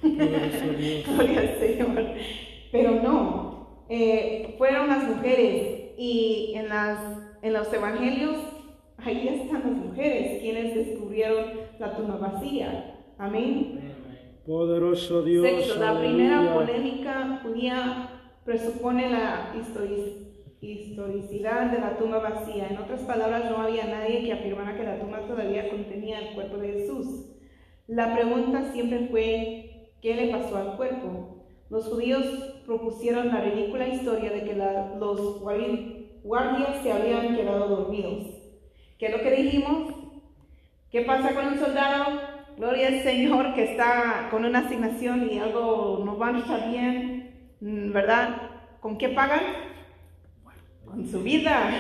[0.00, 1.04] Poderoso Dios.
[1.08, 2.04] Gloria al Señor.
[2.70, 3.47] Pero no,
[3.88, 6.98] eh, fueron las mujeres y en, las,
[7.42, 8.36] en los evangelios,
[8.98, 11.44] ahí están las mujeres quienes descubrieron
[11.78, 12.94] la tumba vacía.
[13.18, 13.94] Amén.
[14.46, 18.08] Poderoso Dios, Sexto, la primera polémica judía
[18.44, 20.26] presupone la histori-
[20.60, 22.68] historicidad de la tumba vacía.
[22.68, 26.56] En otras palabras, no había nadie que afirmara que la tumba todavía contenía el cuerpo
[26.56, 27.26] de Jesús.
[27.86, 31.37] La pregunta siempre fue, ¿qué le pasó al cuerpo?
[31.70, 32.24] Los judíos
[32.66, 38.24] propusieron la ridícula historia de que los guardi- guardias se habían quedado dormidos.
[38.98, 39.94] ¿Qué es lo que dijimos?
[40.90, 42.20] ¿Qué pasa con un soldado?
[42.56, 47.52] Gloria al Señor que está con una asignación y algo no va a estar bien,
[47.92, 48.50] ¿verdad?
[48.80, 49.40] ¿Con qué pagan?
[50.84, 51.70] Con su vida.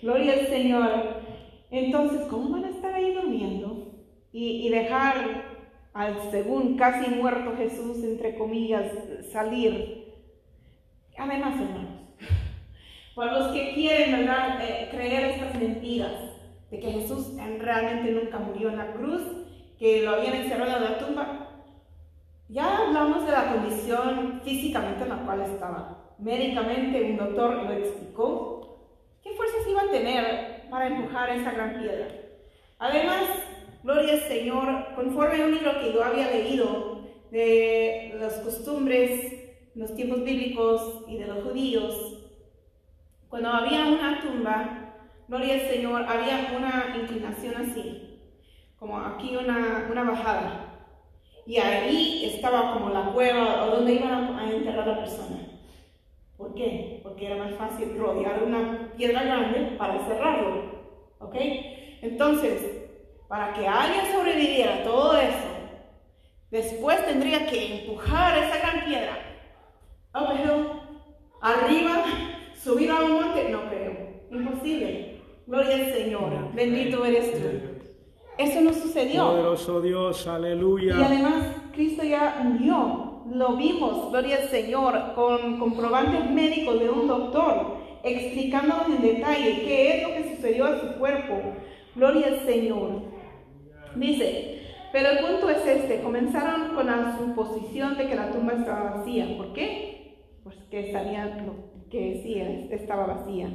[0.00, 0.90] Gloria al Señor.
[1.70, 3.88] Entonces, ¿cómo van a estar ahí durmiendo
[4.32, 5.57] y, y dejar
[5.98, 8.86] al según casi muerto Jesús, entre comillas,
[9.32, 10.14] salir?
[11.18, 11.90] Además, hermanos,
[13.16, 14.14] para los que quieren,
[14.60, 16.12] eh, creer estas mentiras
[16.70, 19.22] de que Jesús realmente nunca murió en la cruz,
[19.76, 21.48] que lo habían encerrado en la tumba,
[22.48, 26.14] ya hablamos de la condición físicamente en la cual estaba.
[26.18, 28.86] Médicamente, un doctor lo explicó.
[29.20, 32.06] ¿Qué fuerzas iba a tener para empujar esa gran piedra?
[32.78, 33.24] Además,
[33.88, 39.32] gloria al Señor, conforme a un libro que yo había leído de las costumbres,
[39.74, 41.94] los tiempos bíblicos y de los judíos,
[43.30, 44.94] cuando había una tumba,
[45.26, 48.20] gloria al Señor, había una inclinación así,
[48.78, 50.90] como aquí una, una bajada.
[51.46, 55.48] Y ahí estaba como la cueva o donde iban a enterrar a la persona.
[56.36, 57.00] ¿Por qué?
[57.02, 60.78] Porque era más fácil rodear una piedra grande para cerrarlo.
[61.20, 61.36] ¿Ok?
[62.02, 62.77] Entonces,
[63.28, 65.58] para que alguien sobreviviera a todo eso,
[66.50, 69.18] Después tendría que empujar esa gran piedra.
[70.14, 70.66] Up a hill,
[71.42, 72.04] arriba,
[72.54, 73.50] subir a un monte.
[73.50, 73.92] No creo.
[74.30, 75.20] Imposible.
[75.46, 76.54] Gloria al Señor.
[76.54, 77.38] Bendito eres tú.
[78.38, 79.26] Eso no sucedió.
[79.26, 80.94] Poderoso Dios, Y aleluya.
[81.04, 83.24] además, Cristo ya murió.
[83.30, 89.98] Lo vimos, gloria al Señor, con comprobantes médicos de un doctor, explicándonos en detalle qué
[89.98, 91.34] es lo que sucedió a su cuerpo.
[91.94, 93.17] Gloria al Señor.
[93.98, 98.96] Dice, pero el punto es este, comenzaron con la suposición de que la tumba estaba
[98.96, 99.36] vacía.
[99.36, 100.16] ¿Por qué?
[100.44, 101.54] Pues que sabían lo
[101.90, 102.40] que sí
[102.70, 103.48] estaba vacía.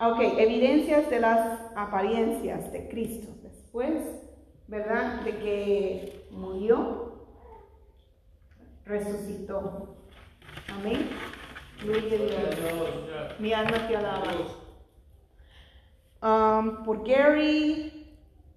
[0.00, 3.32] Ok, evidencias de las apariencias de Cristo.
[3.42, 4.02] Después,
[4.68, 5.22] ¿verdad?
[5.22, 7.26] De que murió,
[8.84, 9.96] resucitó.
[10.68, 11.08] Amén.
[11.82, 13.40] Gloria a Dios.
[13.40, 14.32] Mi alma te alaba.
[16.22, 18.03] Um, por Gary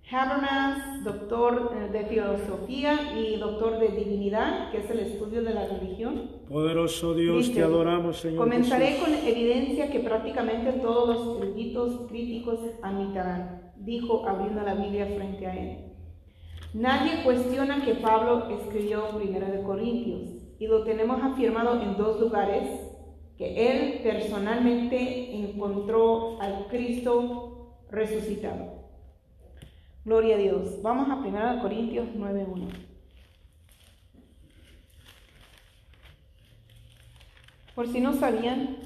[0.09, 5.67] Habermas, doctor eh, de filosofía y doctor de divinidad, que es el estudio de la
[5.67, 6.31] religión.
[6.47, 8.37] Poderoso Dios, Dice, te adoramos, Señor.
[8.37, 9.03] Comenzaré Jesús.
[9.03, 15.55] con evidencia que prácticamente todos los eruditos críticos admitirán, dijo abriendo la Biblia frente a
[15.57, 15.77] él.
[16.73, 22.63] Nadie cuestiona que Pablo escribió Primera de Corintios y lo tenemos afirmado en dos lugares
[23.37, 28.76] que él personalmente encontró al Cristo resucitado.
[30.07, 30.81] Gloria a Dios.
[30.81, 32.69] Vamos a 1 Corintios 9.1.
[37.75, 38.77] Por si no sabían,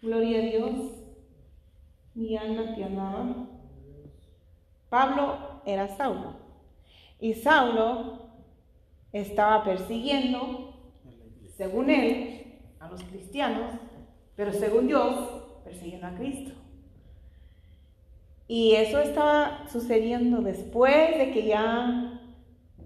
[0.00, 0.92] gloria a Dios,
[2.14, 3.50] mi alma te amaba.
[4.88, 6.36] Pablo era Saulo
[7.20, 8.30] y Saulo
[9.12, 10.72] estaba persiguiendo,
[11.54, 13.74] según él, a los cristianos,
[14.36, 16.59] pero según Dios, persiguiendo a Cristo.
[18.52, 22.20] Y eso estaba sucediendo después de que ya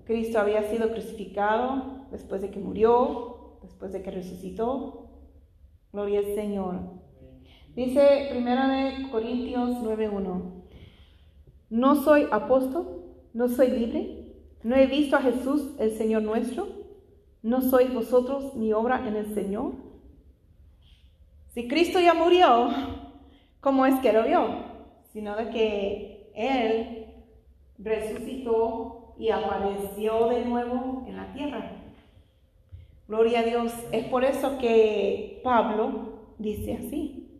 [0.04, 5.08] Cristo había sido crucificado, después de que murió, después de que resucitó.
[5.90, 6.80] Gloria al Señor.
[7.74, 10.66] Dice 1 de Corintios 9:1.
[11.70, 13.02] No soy apóstol,
[13.32, 16.68] no soy libre, no he visto a Jesús el Señor nuestro,
[17.40, 19.72] no sois vosotros mi obra en el Señor.
[21.54, 22.68] Si Cristo ya murió,
[23.62, 24.73] ¿cómo es que lo vio?
[25.14, 27.06] Sino de que Él
[27.78, 31.70] resucitó y apareció de nuevo en la tierra.
[33.08, 33.72] Gloria a Dios.
[33.92, 37.30] Es por eso que Pablo dice así.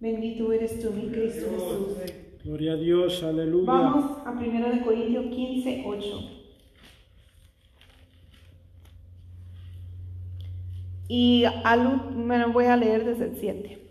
[0.00, 2.12] Bendito eres tú, mi Cristo Jesús.
[2.44, 3.66] Gloria a Dios, aleluya.
[3.66, 6.06] Vamos a 1 de Corintios 15, 8.
[11.08, 13.87] Y al, bueno, voy a leer desde el 7.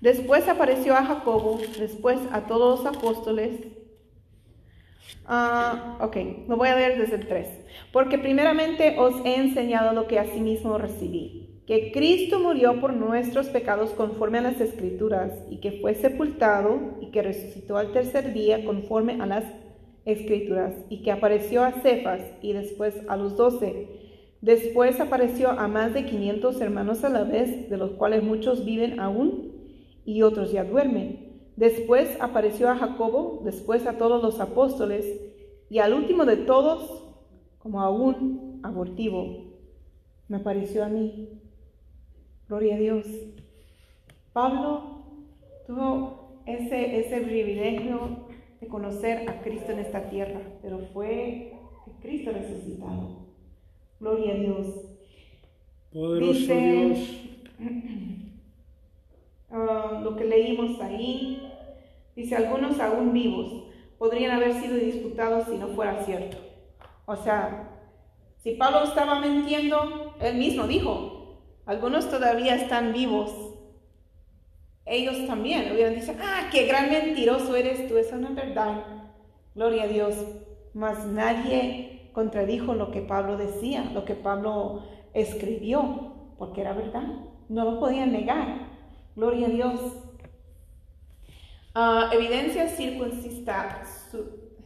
[0.00, 3.50] Después apareció a Jacobo, después a todos los apóstoles.
[5.26, 6.16] Ah, ok,
[6.48, 7.48] lo voy a leer desde el 3.
[7.92, 13.90] Porque primeramente os he enseñado lo que asimismo recibí, que Cristo murió por nuestros pecados
[13.90, 19.20] conforme a las escrituras, y que fue sepultado, y que resucitó al tercer día conforme
[19.20, 19.44] a las
[20.04, 23.88] escrituras, y que apareció a Cefas y después a los doce.
[24.40, 29.00] Después apareció a más de 500 hermanos a la vez, de los cuales muchos viven
[29.00, 29.57] aún
[30.08, 31.42] y otros ya duermen.
[31.56, 35.04] Después apareció a Jacobo, después a todos los apóstoles,
[35.68, 37.04] y al último de todos,
[37.58, 39.52] como a un abortivo,
[40.28, 41.28] me apareció a mí.
[42.48, 43.06] Gloria a Dios.
[44.32, 45.04] Pablo
[45.66, 48.28] tuvo ese, ese privilegio
[48.62, 51.52] de conocer a Cristo en esta tierra, pero fue
[52.00, 53.26] Cristo resucitado.
[54.00, 54.66] Gloria a Dios.
[55.92, 57.28] Poderoso Dice, Dios.
[59.50, 61.52] ah, lo que leímos ahí,
[62.14, 63.64] dice, algunos aún vivos
[63.98, 66.36] podrían haber sido disputados si no fuera cierto.
[67.04, 67.70] O sea,
[68.36, 73.30] si Pablo estaba mintiendo, él mismo dijo, algunos todavía están vivos.
[74.86, 78.84] Ellos también hubieran dicho, ah, qué gran mentiroso eres tú, eso no es verdad.
[79.54, 80.14] Gloria a Dios.
[80.72, 87.04] Mas nadie contradijo lo que Pablo decía, lo que Pablo escribió, porque era verdad.
[87.48, 88.77] No lo podían negar.
[89.18, 89.80] Gloria a Dios.
[91.74, 93.82] Ah, evidencia circuncista,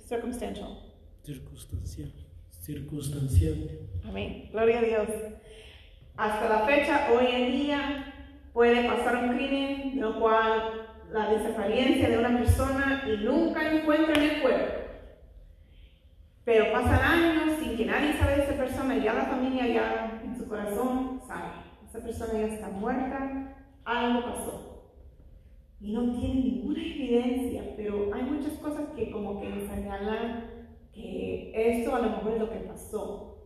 [0.06, 0.78] circumstantial.
[1.22, 2.12] Circunstancial.
[2.60, 3.70] Circunstancial.
[4.04, 4.50] Amén.
[4.52, 5.08] Gloria a Dios.
[6.18, 8.14] Hasta la fecha, hoy en día,
[8.52, 14.42] puede pasar un crimen, lo cual la desapariencia de una persona y nunca encuentran el
[14.42, 14.74] cuerpo.
[16.44, 20.20] Pero pasan años sin que nadie sabe de esa persona y ya la familia ya
[20.22, 21.52] en su corazón sabe.
[21.88, 24.72] Esa persona ya está muerta, algo pasó.
[25.80, 30.44] Y no tiene ninguna evidencia, pero hay muchas cosas que como que señalan
[30.92, 33.38] que esto a lo mejor es lo que pasó,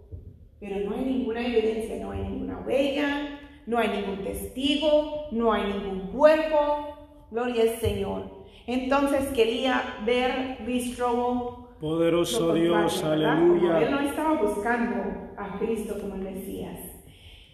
[0.60, 5.72] pero no hay ninguna evidencia, no hay ninguna huella, no hay ningún testigo, no hay
[5.72, 7.26] ningún cuerpo.
[7.30, 8.44] Gloria al Señor.
[8.66, 11.76] Entonces quería ver Bistrobo.
[11.80, 13.80] Poderoso Dios, aleluya.
[13.82, 16.78] él no estaba buscando a Cristo como el Mesías.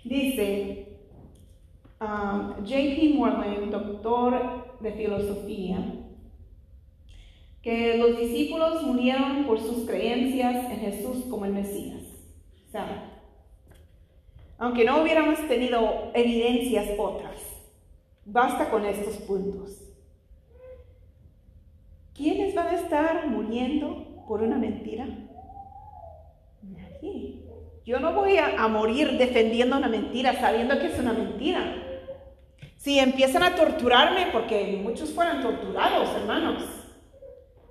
[0.05, 0.92] Dice
[2.03, 3.15] um, J.P.
[3.15, 5.79] Moreland, doctor de filosofía,
[7.63, 12.03] que los discípulos murieron por sus creencias en Jesús como el Mesías.
[14.59, 17.37] aunque no hubiéramos tenido evidencias otras,
[18.25, 19.79] basta con estos puntos.
[22.15, 25.07] ¿Quiénes van a estar muriendo por una mentira?
[27.85, 31.92] Yo no voy a, morir defendiendo una mentira sabiendo que es una mentira.
[32.83, 36.65] Si empiezan a torturarme, porque muchos fueron torturados, hermanos,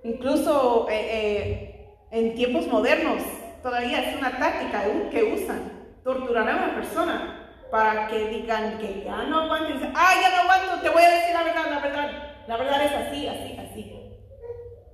[0.06, 3.22] incluso eh, eh, en tiempos modernos,
[3.62, 9.24] todavía es una táctica que usan, torturar a una persona para que digan que ya
[9.24, 12.12] no aguanten, ah, ya no aguanto, te voy a decir la verdad, la verdad,
[12.48, 13.94] la verdad es así, así, así.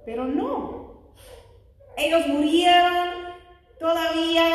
[0.04, 1.14] Pero no,
[1.96, 3.36] ellos murieron
[3.80, 4.48] todavía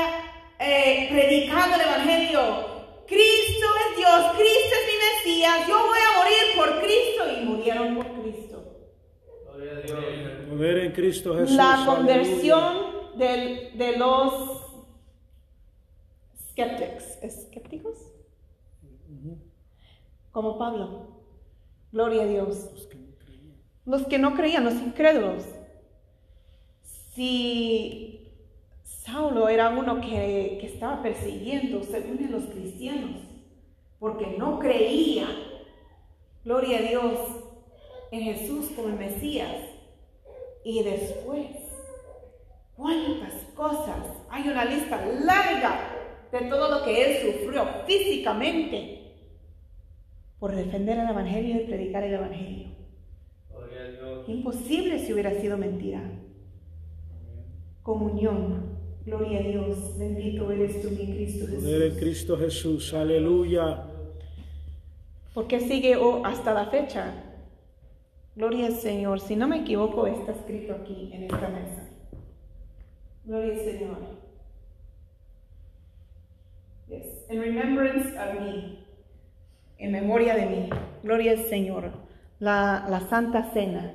[0.58, 2.72] eh, predicando el Evangelio.
[3.06, 7.94] Cristo es Dios, Cristo es mi Mesías, yo voy a morir por Cristo y murieron
[7.96, 8.64] por Cristo.
[10.48, 11.56] Poder en Cristo Jesús.
[11.56, 14.62] La conversión de los
[16.50, 17.98] skeptics, escépticos,
[20.30, 21.08] como Pablo.
[21.92, 22.68] Gloria a Dios.
[23.84, 25.44] Los que no creían, los incrédulos.
[27.14, 28.32] Si
[28.82, 33.31] Saulo era uno que, que estaba persiguiendo, según los cristianos,
[34.03, 35.28] porque no creía,
[36.44, 37.18] gloria a Dios,
[38.11, 39.55] en Jesús como el Mesías.
[40.64, 41.46] Y después,
[42.76, 49.14] cuántas cosas, hay una lista larga de todo lo que él sufrió físicamente
[50.40, 52.68] por defender el Evangelio y predicar el Evangelio.
[54.26, 56.03] Imposible si hubiera sido mentira.
[57.84, 58.72] Comunión.
[59.05, 59.96] Gloria a Dios.
[59.96, 61.64] Bendito eres tú, mi Cristo Jesús.
[61.68, 62.94] Eres Cristo Jesús.
[62.94, 63.91] Aleluya.
[65.34, 67.14] ¿Por qué sigue hasta la fecha?
[68.36, 69.20] Gloria al Señor.
[69.20, 71.88] Si no me equivoco, está escrito aquí en esta mesa.
[73.24, 73.98] Gloria al Señor.
[76.88, 77.30] Yes.
[77.30, 78.78] In remembrance of me.
[79.78, 80.70] En memoria de mí.
[81.02, 81.92] Gloria al Señor.
[82.38, 83.94] La, la Santa Cena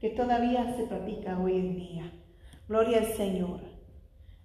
[0.00, 2.12] que todavía se practica hoy en día.
[2.68, 3.60] Gloria al Señor.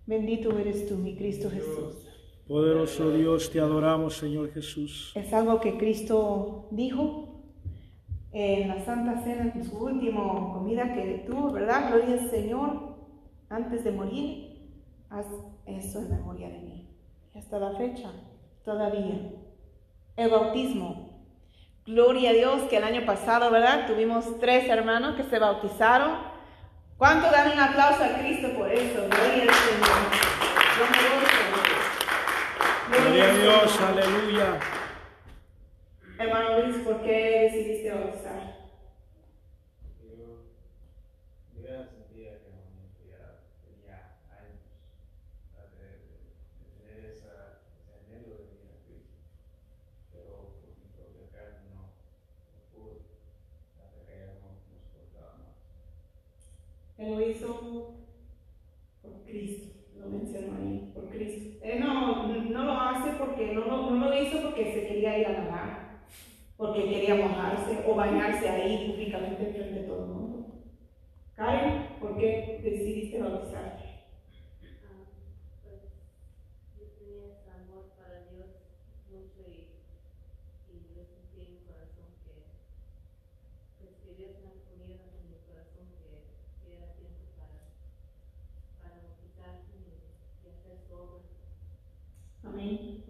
[0.06, 2.11] Bendito eres tú, mi Cristo Jesús.
[2.52, 5.14] Poderoso Dios, te adoramos, Señor Jesús.
[5.16, 7.46] Es algo que Cristo dijo
[8.34, 11.88] en la Santa Cena, en su última comida que tuvo, ¿verdad?
[11.88, 12.98] Gloria al Señor.
[13.48, 14.70] Antes de morir,
[15.10, 15.28] haz
[15.66, 16.90] eso en memoria de mí.
[17.34, 18.12] Hasta la fecha,
[18.66, 19.32] todavía.
[20.18, 21.24] El bautismo
[21.86, 23.88] Gloria a Dios que el año pasado, ¿verdad?
[23.88, 26.18] Tuvimos tres hermanos que se bautizaron.
[26.98, 29.08] ¿Cuánto dan un aplauso a Cristo por eso?
[29.08, 31.31] Gloria al Señor.
[32.92, 34.60] Gloria a Dios, aleluya.
[36.20, 38.62] Hermano Luis, ¿por qué decidiste bautizar?
[57.02, 57.96] Él lo hizo
[59.02, 61.58] por Cristo, lo mencionó ahí, por Cristo.
[61.64, 65.28] Él no, no lo hace porque, no, no, no, lo hizo porque se quería ir
[65.28, 66.02] a nadar,
[66.58, 70.48] porque quería mojarse o bañarse ahí públicamente frente a todo el mundo.
[71.36, 73.92] Karen, ¿por qué decidiste bautizarte?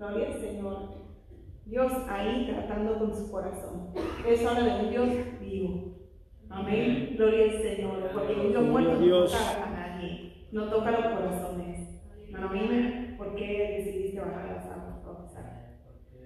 [0.01, 0.40] Gloria al
[0.71, 1.01] Señor.
[1.65, 3.93] Dios ahí tratando con su corazón.
[4.27, 5.09] Es hora de un Dios
[5.39, 5.95] vivo.
[6.49, 7.13] Amén.
[7.15, 8.09] Gloria al Señor.
[8.13, 10.47] Porque un Dios muerto no toca a nadie.
[10.51, 12.01] No toca los corazones.
[12.25, 14.99] Hermano, dime por qué decidiste bajar las aguas.
[15.03, 15.31] Porque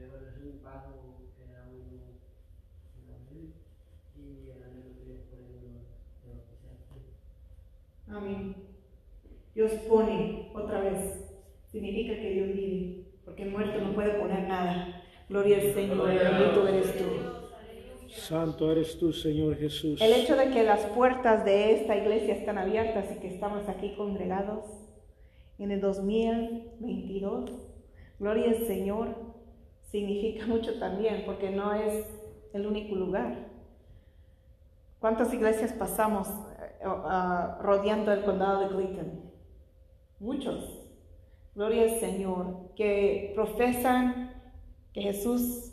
[0.03, 2.01] es un pago que era muy
[4.15, 5.37] y el anhelo que
[8.09, 8.55] de Amén.
[9.53, 11.21] Dios pone otra vez.
[11.67, 13.04] Significa que Dios vive
[13.35, 15.03] porque muerto no puede poner nada.
[15.27, 17.03] Gloria al Señor, bendito eres tú.
[18.07, 20.01] Santo eres tú, Señor Jesús.
[20.01, 23.93] El hecho de que las puertas de esta iglesia están abiertas y que estamos aquí
[23.97, 24.63] congregados
[25.59, 27.51] en el 2022,
[28.19, 29.09] gloria al Señor,
[29.91, 32.05] significa mucho también porque no es
[32.53, 33.49] el único lugar.
[34.99, 39.31] ¿Cuántas iglesias pasamos eh, uh, rodeando el condado de Clinton?
[40.19, 40.84] Muchos.
[41.55, 44.33] Gloria al Señor, que profesan
[44.93, 45.71] que Jesús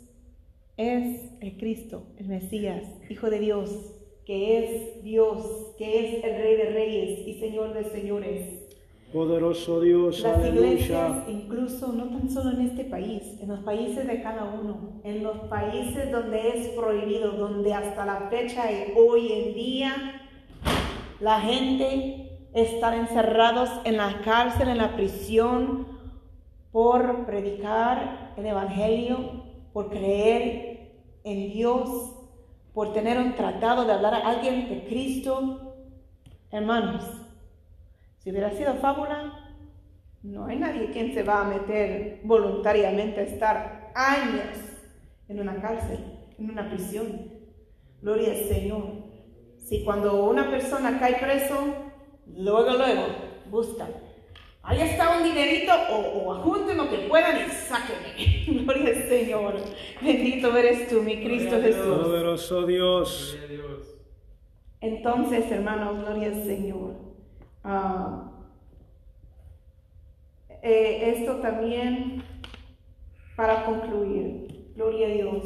[0.77, 3.69] es el Cristo, el Mesías, Hijo de Dios,
[4.25, 8.59] que es Dios, que es el Rey de Reyes y Señor de Señores.
[9.11, 10.67] Poderoso Dios, Las aleluya.
[10.69, 15.21] iglesias, incluso no tan solo en este país, en los países de cada uno, en
[15.21, 20.21] los países donde es prohibido, donde hasta la fecha y hoy en día
[21.19, 22.22] la gente
[22.53, 25.87] está encerrados en la cárcel, en la prisión,
[26.71, 29.43] por predicar el Evangelio,
[29.73, 30.91] por creer
[31.23, 32.15] en Dios,
[32.73, 35.75] por tener un tratado de hablar a alguien de Cristo.
[36.51, 37.03] Hermanos,
[38.19, 39.39] si hubiera sido fábula,
[40.23, 44.57] no hay nadie quien se va a meter voluntariamente a estar años
[45.27, 45.99] en una cárcel,
[46.37, 47.31] en una prisión.
[48.01, 48.83] Gloria al Señor.
[49.59, 51.92] Si cuando una persona cae preso,
[52.27, 53.03] luego, luego,
[53.49, 53.89] buscan.
[54.65, 58.63] Ahí está un dinerito o, o ajunten lo que puedan y sáquenme.
[58.63, 59.55] Gloria al Señor.
[60.01, 62.03] Bendito eres tú, mi Cristo Jesús.
[62.03, 63.37] Poderoso Dios.
[63.37, 63.87] Gloria a Dios.
[64.79, 66.95] Entonces, hermanos, gloria al Señor.
[67.63, 68.31] Ah,
[70.61, 72.23] eh, esto también,
[73.35, 75.43] para concluir, gloria a Dios.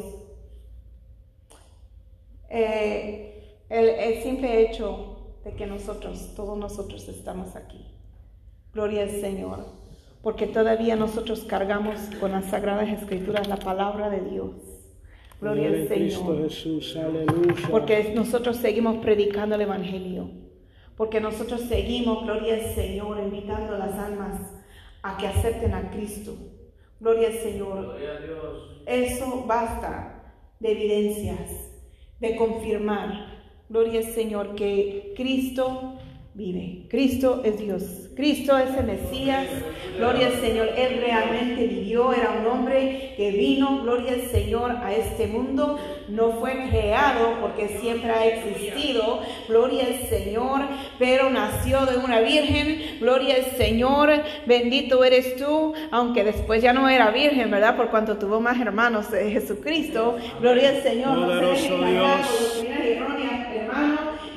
[2.50, 5.07] Eh, el, el simple hecho
[5.48, 7.86] de que nosotros, todos nosotros estamos aquí.
[8.74, 9.64] Gloria al Señor.
[10.22, 14.50] Porque todavía nosotros cargamos con las sagradas escrituras la palabra de Dios.
[15.40, 17.68] Gloria Gloria al Señor Jesús, aleluya.
[17.70, 20.28] porque nosotros seguimos predicando el Evangelio,
[20.96, 24.40] porque nosotros seguimos, gloria al Señor, invitando a las almas
[25.02, 26.34] a que acepten a Cristo.
[26.98, 27.84] Gloria al Señor.
[27.84, 28.82] Gloria a Dios.
[28.84, 31.70] Eso basta de evidencias,
[32.18, 33.37] de confirmar,
[33.68, 35.98] gloria al Señor, que Cristo
[36.38, 36.86] vive.
[36.88, 37.82] Cristo es Dios.
[38.14, 39.46] Cristo es el Mesías.
[39.96, 40.68] Gloria al Señor.
[40.76, 42.12] Él realmente vivió.
[42.12, 45.78] Era un hombre que vino, gloria al Señor, a este mundo.
[46.08, 49.20] No fue creado porque siempre ha existido.
[49.48, 50.60] Gloria al Señor.
[51.00, 52.98] Pero nació de una virgen.
[53.00, 54.10] Gloria al Señor.
[54.46, 55.74] Bendito eres tú.
[55.90, 57.76] Aunque después ya no era virgen, ¿verdad?
[57.76, 60.16] Por cuanto tuvo más hermanos de Jesucristo.
[60.40, 61.18] Gloria al Señor.
[61.18, 61.26] No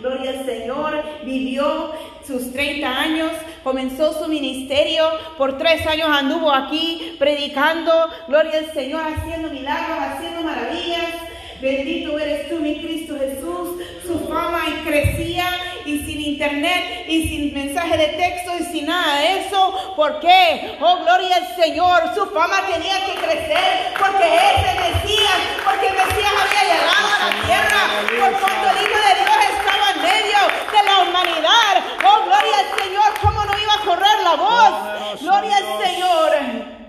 [0.02, 1.04] Gloria al Señor.
[1.24, 1.94] Vivió
[2.26, 3.32] sus 30 años,
[3.64, 5.06] comenzó su ministerio,
[5.38, 7.92] por tres años anduvo aquí predicando,
[8.28, 11.14] gloria al Señor, haciendo milagros, haciendo maravillas.
[11.62, 13.84] Bendito eres tú, mi Cristo Jesús.
[14.04, 15.46] Su fama crecía
[15.86, 19.94] y sin internet y sin mensaje de texto y sin nada de eso.
[19.96, 20.76] ¿Por qué?
[20.82, 22.16] Oh, gloria al Señor.
[22.16, 27.30] Su fama tenía que crecer porque es el Mesías, porque el Mesías había llegado a
[27.30, 27.82] la tierra.
[28.10, 30.40] Por cuanto el Hijo de Dios estaba en medio
[30.72, 31.74] de la humanidad.
[32.06, 33.04] Oh, gloria al Señor.
[33.22, 35.22] ¿Cómo no iba a correr la voz?
[35.22, 35.64] Gloria al.
[35.64, 36.82] Señor.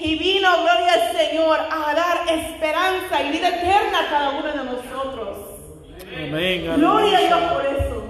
[0.00, 4.64] Y vino, gloria al Señor, a dar esperanza y vida eterna a cada uno de
[4.64, 5.38] nosotros.
[6.16, 8.04] Amén, Gloria a Dios por eso.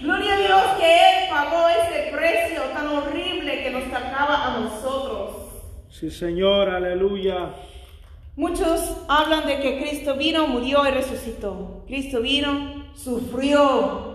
[0.00, 5.36] Gloria a Dios que Él pagó ese precio tan horrible que nos sacaba a nosotros.
[5.90, 7.50] Sí, Señor, aleluya.
[8.36, 11.84] Muchos hablan de que Cristo vino, murió y resucitó.
[11.86, 14.13] Cristo vino, sufrió,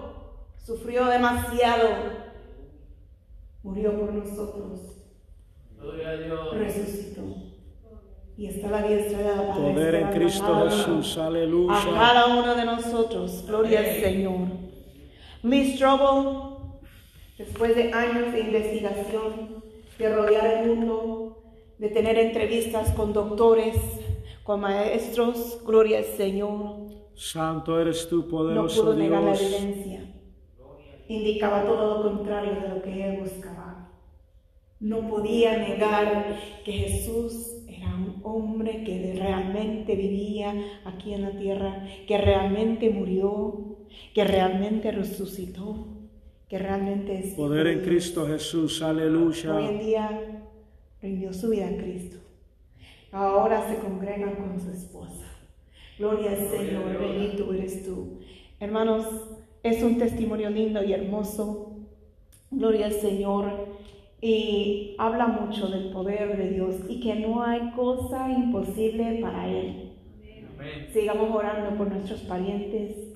[0.69, 1.89] sufrió demasiado,
[3.63, 4.79] murió por nosotros,
[5.79, 6.57] Gloria a Dios.
[6.57, 7.21] resucitó.
[8.37, 9.73] Y está a la diestra de la Padre.
[9.73, 10.69] Poder en a Cristo.
[10.69, 11.73] Jesús, a aleluya.
[11.91, 13.43] cada uno de nosotros.
[13.47, 14.47] Gloria al Señor.
[15.41, 16.37] Lee Strobel,
[17.37, 19.63] después de años de investigación,
[19.97, 21.41] de rodear el mundo,
[21.79, 23.75] de tener entrevistas con doctores,
[24.43, 26.75] con maestros, gloria al Señor,
[27.15, 30.08] Santo eres tú, no poderoso pudo negar la evidencia.
[31.09, 33.89] Indicaba todo lo contrario de lo que él buscaba.
[34.79, 40.53] No podía negar que Jesús era un hombre que realmente vivía
[40.85, 43.77] aquí en la tierra, que realmente murió,
[44.13, 45.87] que realmente resucitó,
[46.47, 49.59] que realmente es Poder en Cristo Jesús, Hoy en aleluya.
[49.71, 50.45] día
[51.01, 52.17] rindió su vida a Cristo.
[53.11, 55.25] Ahora se congregan con su esposa.
[55.97, 58.19] Gloria al Señor, bendito eres tú.
[58.59, 59.05] Hermanos,
[59.63, 61.77] es un testimonio lindo y hermoso.
[62.51, 63.79] Gloria al Señor.
[64.21, 69.93] Y habla mucho del poder de Dios y que no hay cosa imposible para Él.
[70.55, 70.87] Amén.
[70.91, 73.09] Sigamos orando por nuestros parientes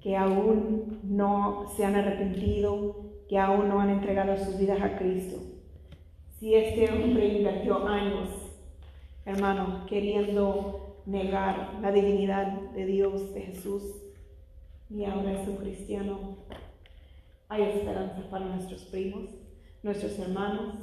[0.00, 2.94] que aún no se han arrepentido,
[3.28, 5.36] que aún no han entregado sus vidas a Cristo.
[6.38, 8.28] Si este hombre invirtió años,
[9.24, 14.05] hermano, queriendo negar la divinidad de Dios, de Jesús,
[14.88, 16.36] y ahora es un cristiano,
[17.48, 19.30] hay esperanza para nuestros primos,
[19.82, 20.74] nuestros hermanos,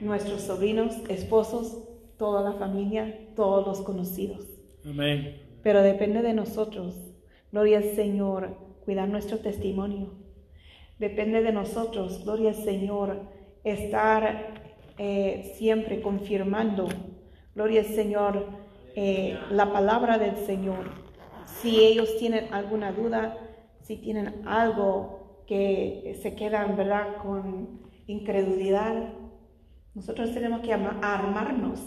[0.00, 1.84] nuestros sobrinos, esposos,
[2.18, 4.46] toda la familia, todos los conocidos.
[4.84, 5.40] Amén.
[5.62, 6.94] Pero depende de nosotros,
[7.50, 10.12] gloria al Señor, cuidar nuestro testimonio.
[10.98, 13.20] Depende de nosotros, gloria al Señor,
[13.64, 14.62] estar
[14.98, 16.88] eh, siempre confirmando,
[17.54, 18.46] gloria al Señor,
[18.94, 21.03] eh, la palabra del Señor.
[21.46, 23.36] Si ellos tienen alguna duda,
[23.82, 29.12] si tienen algo que se quedan, ¿verdad?, con incredulidad,
[29.94, 31.80] nosotros tenemos que armarnos.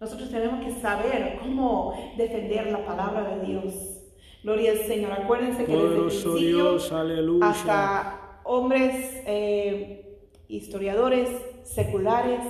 [0.00, 3.96] Nosotros tenemos que saber cómo defender la palabra de Dios.
[4.42, 5.12] Gloria al Señor.
[5.12, 7.50] Acuérdense que desde el Dios, aleluya.
[7.50, 11.28] hasta hombres eh, historiadores
[11.64, 12.40] seculares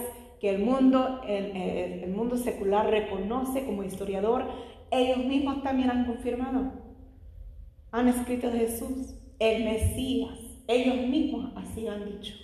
[0.40, 4.44] que el mundo, el, el- el mundo secular reconoce como historiador,
[4.90, 6.72] ellos mismos también han confirmado.
[7.92, 10.38] Han escrito de Jesús, el Mesías.
[10.68, 12.34] Ellos mismos así han dicho.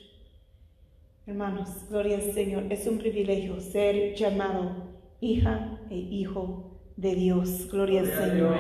[1.26, 2.64] Hermanos, gloria al Señor.
[2.70, 7.68] Es un privilegio ser llamado hija e hijo de Dios.
[7.70, 8.57] Gloria al Gloria a Señor.